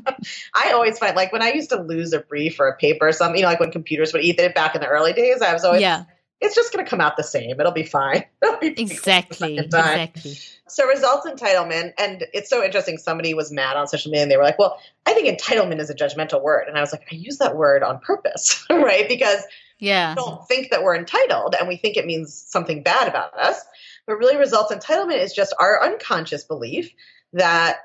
[0.54, 3.12] I always find like when I used to lose a brief or a paper or
[3.12, 5.52] something, you know, like when computers would eat it back in the early days, I
[5.52, 6.04] was always yeah,
[6.40, 7.58] it's just gonna come out the same.
[7.58, 8.24] It'll be fine.
[8.42, 10.00] It'll be exactly, the second time.
[10.00, 10.38] exactly.
[10.68, 12.98] So results entitlement, and it's so interesting.
[12.98, 15.90] Somebody was mad on social media, and they were like, "Well, I think entitlement is
[15.90, 19.08] a judgmental word," and I was like, "I use that word on purpose, right?
[19.08, 19.42] Because
[19.78, 23.34] Yeah, we don't think that we're entitled, and we think it means something bad about
[23.38, 23.60] us.
[24.06, 26.90] But really, results entitlement is just our unconscious belief
[27.32, 27.78] that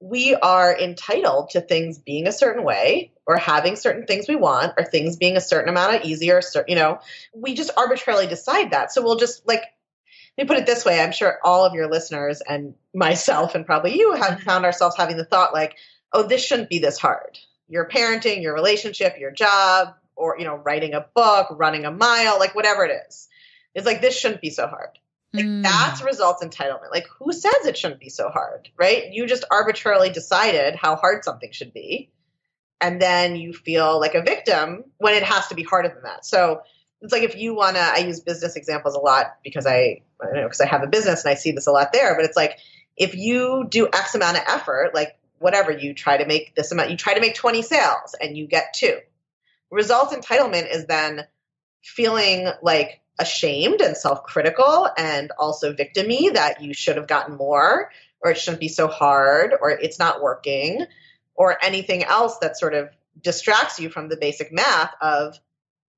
[0.00, 4.74] we are entitled to things being a certain way, or having certain things we want,
[4.76, 6.40] or things being a certain amount of easier.
[6.68, 7.00] You know,
[7.34, 8.92] we just arbitrarily decide that.
[8.92, 9.62] So we'll just like
[10.36, 13.66] let me put it this way i'm sure all of your listeners and myself and
[13.66, 14.42] probably you have mm-hmm.
[14.42, 15.76] found ourselves having the thought like
[16.12, 17.38] oh this shouldn't be this hard
[17.68, 22.38] your parenting your relationship your job or you know writing a book running a mile
[22.38, 23.28] like whatever it is
[23.74, 24.98] it's like this shouldn't be so hard
[25.36, 25.62] like Mm.
[25.62, 26.90] that's results entitlement.
[26.90, 29.12] Like who says it shouldn't be so hard right?
[29.12, 32.10] You just arbitrarily decided how hard something should be
[32.80, 36.26] and then you feel like a victim when it has to be harder than that.
[36.26, 36.62] So
[37.02, 40.32] it's like if you want to i use business examples a lot because i I
[40.34, 42.36] know because i have a business and i see this a lot there but it's
[42.36, 42.58] like
[42.96, 46.90] if you do x amount of effort like whatever you try to make this amount
[46.90, 48.98] you try to make 20 sales and you get two.
[49.70, 51.26] Results entitlement is then
[51.82, 57.90] feeling like ashamed and self-critical and also victimy that you should have gotten more
[58.20, 60.84] or it shouldn't be so hard or it's not working
[61.34, 62.90] or anything else that sort of
[63.20, 65.38] distracts you from the basic math of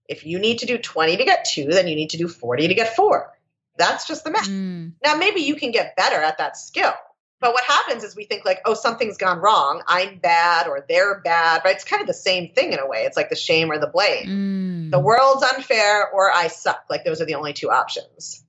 [0.08, 2.68] if you need to do 20 to get 2 then you need to do 40
[2.68, 3.32] to get 4
[3.76, 4.48] that's just the math.
[4.48, 4.92] Mm.
[5.04, 6.94] now maybe you can get better at that skill
[7.40, 11.20] but what happens is we think like oh something's gone wrong i'm bad or they're
[11.20, 13.70] bad right it's kind of the same thing in a way it's like the shame
[13.70, 14.90] or the blame Mm.
[14.90, 16.84] the world's unfair or I suck.
[16.88, 18.42] Like those are the only two options.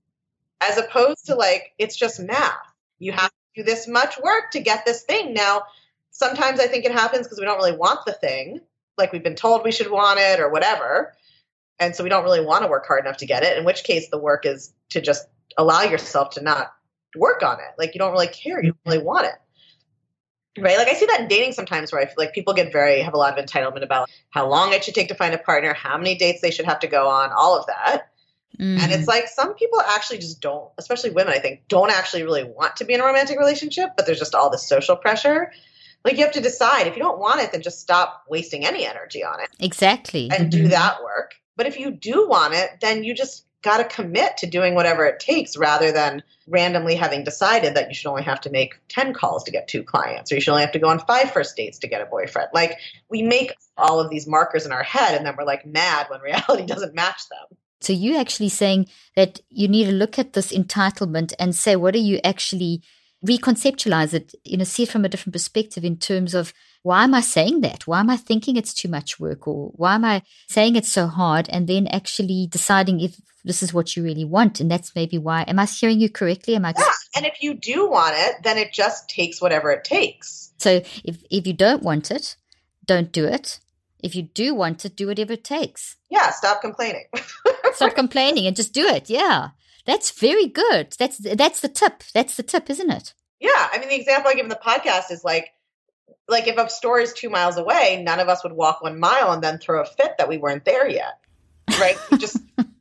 [0.62, 2.54] As opposed to like, it's just math.
[2.98, 5.34] You have to do this much work to get this thing.
[5.34, 5.64] Now,
[6.12, 8.62] sometimes I think it happens because we don't really want the thing.
[8.98, 11.14] like we've been told we should want it or whatever.
[11.80, 13.84] And so we don't really want to work hard enough to get it, in which
[13.84, 15.28] case the work is to just
[15.58, 16.74] allow yourself to not
[17.16, 17.76] work on it.
[17.78, 20.62] Like you don't really care, you don't really want it.
[20.62, 20.78] Right?
[20.78, 23.14] Like I see that in dating sometimes where I feel like people get very have
[23.14, 25.98] a lot of entitlement about how long it should take to find a partner, how
[25.98, 28.10] many dates they should have to go on, all of that.
[28.60, 28.80] Mm.
[28.80, 32.44] And it's like some people actually just don't, especially women, I think, don't actually really
[32.44, 35.52] want to be in a romantic relationship, but there's just all this social pressure.
[36.04, 38.86] Like you have to decide if you don't want it, then just stop wasting any
[38.86, 39.50] energy on it.
[39.60, 40.30] Exactly.
[40.32, 40.70] And do mm-hmm.
[40.70, 41.36] that work.
[41.56, 45.06] But if you do want it, then you just got to commit to doing whatever
[45.06, 49.14] it takes rather than randomly having decided that you should only have to make 10
[49.14, 51.56] calls to get two clients or you should only have to go on five first
[51.56, 52.50] dates to get a boyfriend.
[52.54, 52.78] Like
[53.10, 56.22] we make all of these markers in our head and then we're like mad when
[56.22, 57.58] reality doesn't match them.
[57.82, 61.96] So you actually saying that you need to look at this entitlement and say, what
[61.96, 62.82] are you actually
[63.26, 66.54] reconceptualize it, you know, see it from a different perspective in terms of
[66.84, 67.88] why am I saying that?
[67.88, 71.08] Why am I thinking it's too much work or why am I saying it's so
[71.08, 71.50] hard?
[71.50, 74.60] And then actually deciding if this is what you really want.
[74.60, 75.44] And that's maybe why.
[75.44, 76.56] Am I hearing you correctly?
[76.56, 76.74] Am I?
[76.78, 76.86] Yeah.
[77.16, 80.52] And if you do want it, then it just takes whatever it takes.
[80.58, 82.36] So if, if you don't want it,
[82.86, 83.60] don't do it.
[84.02, 85.98] If you do want it, do whatever it takes.
[86.10, 86.32] Yeah.
[86.32, 87.06] Stop complaining.
[87.74, 89.10] stop complaining and just do it.
[89.10, 89.50] Yeah.
[89.86, 90.96] That's very good.
[90.98, 92.04] That's that's the tip.
[92.14, 93.14] That's the tip, isn't it?
[93.40, 93.70] Yeah.
[93.72, 95.50] I mean, the example I give in the podcast is like,
[96.30, 99.32] like if a store is two miles away, none of us would walk one mile
[99.32, 101.20] and then throw a fit that we weren't there yet,
[101.80, 101.98] right?
[102.12, 102.38] we just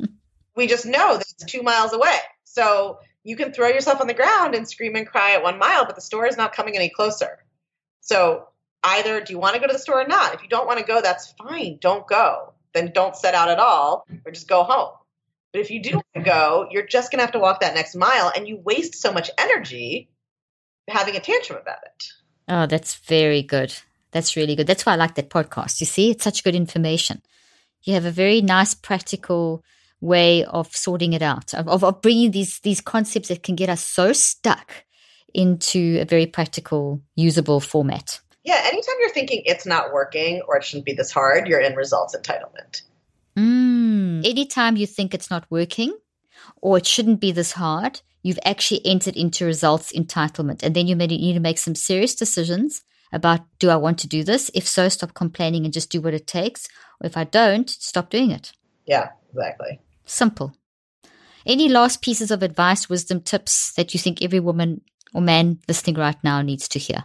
[0.56, 2.16] we just know that it's two miles away.
[2.44, 5.84] So you can throw yourself on the ground and scream and cry at one mile,
[5.86, 7.38] but the store is not coming any closer.
[8.00, 8.48] So
[8.82, 10.34] either do you want to go to the store or not?
[10.34, 11.78] If you don't want to go, that's fine.
[11.80, 12.54] Don't go.
[12.74, 14.92] Then don't set out at all, or just go home.
[15.52, 17.74] But if you do want to go, you're just going to have to walk that
[17.74, 20.10] next mile and you waste so much energy
[20.86, 22.04] having a tantrum about it.
[22.48, 23.74] Oh, that's very good.
[24.10, 24.66] That's really good.
[24.66, 25.80] That's why I like that podcast.
[25.80, 27.22] You see, it's such good information.
[27.82, 29.62] You have a very nice, practical
[30.00, 33.82] way of sorting it out, of, of bringing these these concepts that can get us
[33.82, 34.84] so stuck
[35.34, 38.20] into a very practical, usable format.
[38.44, 41.74] Yeah, anytime you're thinking it's not working or it shouldn't be this hard, you're in
[41.74, 42.82] results entitlement.
[43.36, 44.26] Mm.
[44.26, 45.96] Anytime you think it's not working
[46.62, 50.62] or it shouldn't be this hard, you've actually entered into results entitlement.
[50.62, 54.24] And then you need to make some serious decisions about do I want to do
[54.24, 54.50] this?
[54.54, 56.68] If so, stop complaining and just do what it takes.
[57.00, 58.52] Or if I don't, stop doing it.
[58.86, 59.80] Yeah, exactly.
[60.04, 60.52] Simple.
[61.46, 64.82] Any last pieces of advice, wisdom, tips that you think every woman
[65.14, 67.04] or man listening right now needs to hear?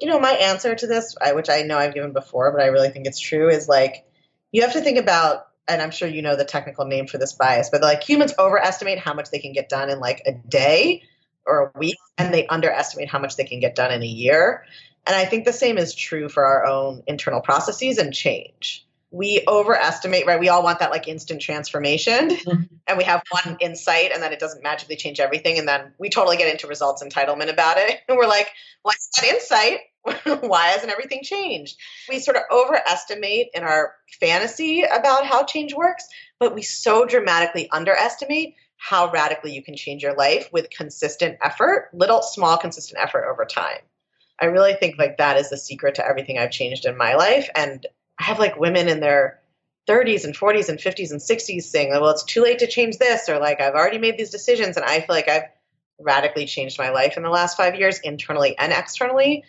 [0.00, 2.90] You know, my answer to this, which I know I've given before, but I really
[2.90, 4.04] think it's true, is like
[4.52, 7.32] you have to think about and I'm sure you know the technical name for this
[7.32, 11.02] bias, but like humans overestimate how much they can get done in like a day
[11.46, 14.64] or a week, and they underestimate how much they can get done in a year.
[15.06, 18.86] And I think the same is true for our own internal processes and change.
[19.10, 20.40] We overestimate, right?
[20.40, 22.62] We all want that like instant transformation, mm-hmm.
[22.86, 25.58] and we have one insight, and then it doesn't magically change everything.
[25.58, 28.00] And then we totally get into results entitlement about it.
[28.08, 28.50] And we're like,
[28.82, 29.80] what's that insight?
[30.24, 31.78] why hasn't everything changed?
[32.08, 36.06] We sort of overestimate in our fantasy about how change works,
[36.38, 41.88] but we so dramatically underestimate how radically you can change your life with consistent effort,
[41.94, 43.78] little small consistent effort over time.
[44.38, 47.48] I really think like that is the secret to everything I've changed in my life.
[47.54, 47.86] And
[48.18, 49.40] I have like women in their
[49.88, 53.28] 30s and 40s and 50s and 60s saying, well, it's too late to change this,
[53.28, 54.76] or like I've already made these decisions.
[54.76, 55.48] And I feel like I've
[55.98, 59.44] radically changed my life in the last five years, internally and externally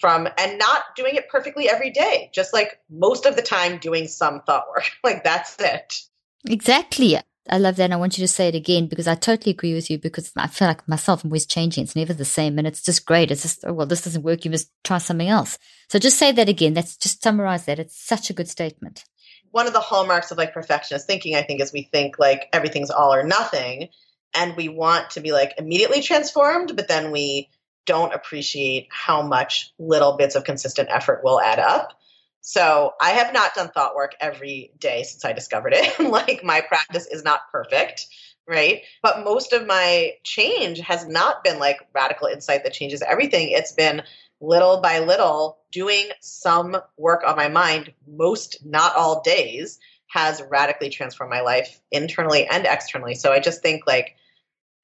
[0.00, 4.06] from and not doing it perfectly every day just like most of the time doing
[4.06, 4.90] some thought work.
[5.04, 6.00] Like that's it.
[6.48, 7.18] Exactly.
[7.50, 7.84] I love that.
[7.84, 10.32] And i want you to say it again because i totally agree with you because
[10.36, 13.30] i feel like myself i'm always changing it's never the same and it's just great.
[13.30, 14.44] It's just oh well this doesn't work.
[14.44, 15.58] You must try something else.
[15.88, 16.74] So just say that again.
[16.74, 17.78] That's just summarize that.
[17.78, 19.04] It's such a good statement.
[19.50, 22.90] One of the hallmarks of like perfectionist thinking i think is we think like everything's
[22.90, 23.88] all or nothing
[24.34, 27.48] and we want to be like immediately transformed but then we
[27.88, 31.98] don't appreciate how much little bits of consistent effort will add up.
[32.42, 35.98] So I have not done thought work every day since I discovered it.
[36.10, 38.06] like my practice is not perfect,
[38.46, 38.82] right?
[39.02, 43.48] But most of my change has not been like radical insight that changes everything.
[43.52, 44.02] It's been
[44.38, 49.78] little by little doing some work on my mind, most, not all days,
[50.08, 53.14] has radically transformed my life internally and externally.
[53.14, 54.14] So I just think like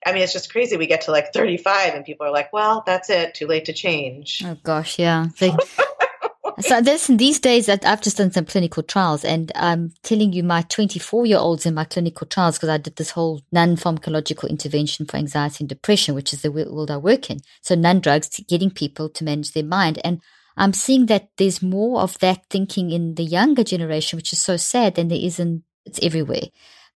[0.07, 0.77] I mean, it's just crazy.
[0.77, 3.35] We get to like 35 and people are like, well, that's it.
[3.35, 4.43] Too late to change.
[4.45, 4.99] Oh, gosh.
[4.99, 5.27] Yeah.
[5.41, 5.55] They,
[6.61, 10.43] so this, these days that I've just done some clinical trials and I'm telling you
[10.43, 15.07] my 24 year olds in my clinical trials because I did this whole non-pharmacological intervention
[15.07, 17.41] for anxiety and depression, which is the world I work in.
[17.63, 20.01] So non drugs getting people to manage their mind.
[20.05, 20.21] And
[20.57, 24.57] I'm seeing that there's more of that thinking in the younger generation, which is so
[24.57, 25.65] sad than there isn't.
[25.87, 26.49] It's everywhere.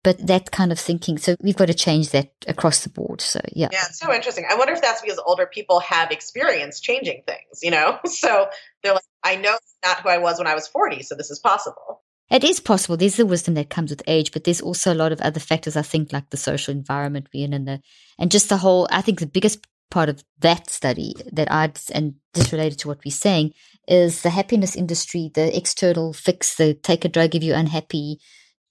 [0.07, 3.21] But that kind of thinking, so we've got to change that across the board.
[3.21, 3.71] So, yeah.
[3.73, 4.45] Yeah, it's so interesting.
[4.49, 7.99] I wonder if that's because older people have experience changing things, you know?
[8.07, 8.49] So
[8.85, 11.41] they're like, I know not who I was when I was 40, so this is
[11.41, 12.05] possible.
[12.31, 12.97] It is possible.
[12.97, 15.77] There's the wisdom that comes with age, but there's also a lot of other factors.
[15.77, 17.81] I think, like the social environment we're in, and the
[18.17, 18.87] and just the whole.
[18.93, 23.01] I think the biggest part of that study that I'd and just related to what
[23.05, 23.55] we're saying
[23.89, 28.19] is the happiness industry, the external fix, the take a drug if you're unhappy,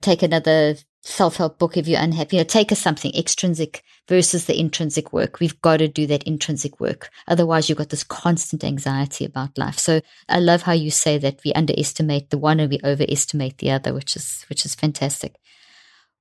[0.02, 0.76] take another
[1.06, 5.40] self-help book if you're unhappy, you know, take us something extrinsic versus the intrinsic work.
[5.40, 7.12] We've got to do that intrinsic work.
[7.28, 9.78] Otherwise you've got this constant anxiety about life.
[9.78, 13.72] So I love how you say that we underestimate the one and we overestimate the
[13.72, 15.36] other, which is, which is fantastic.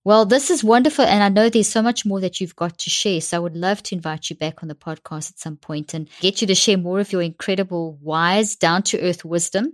[0.05, 1.07] Well, this is wonderful.
[1.07, 3.23] And I know there's so much more that you've got to share.
[3.23, 6.11] So I would love to invite you back on the podcast at some point and
[6.21, 9.73] get you to share more of your incredible, wise, down to earth wisdom.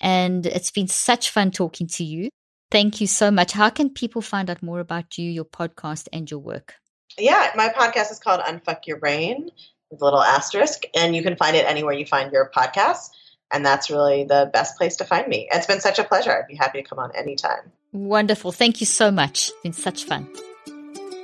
[0.00, 2.30] And it's been such fun talking to you.
[2.70, 3.52] Thank you so much.
[3.52, 6.74] How can people find out more about you, your podcast, and your work?
[7.18, 9.50] Yeah, my podcast is called Unfuck Your Brain
[9.90, 13.10] with a little asterisk, and you can find it anywhere you find your podcasts.
[13.52, 15.48] And that's really the best place to find me.
[15.52, 16.32] It's been such a pleasure.
[16.32, 17.70] I'd be happy to come on anytime.
[17.92, 18.50] Wonderful.
[18.50, 19.50] Thank you so much.
[19.50, 20.28] It's been such fun.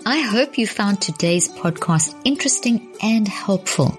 [0.06, 3.98] I hope you found today's podcast interesting and helpful.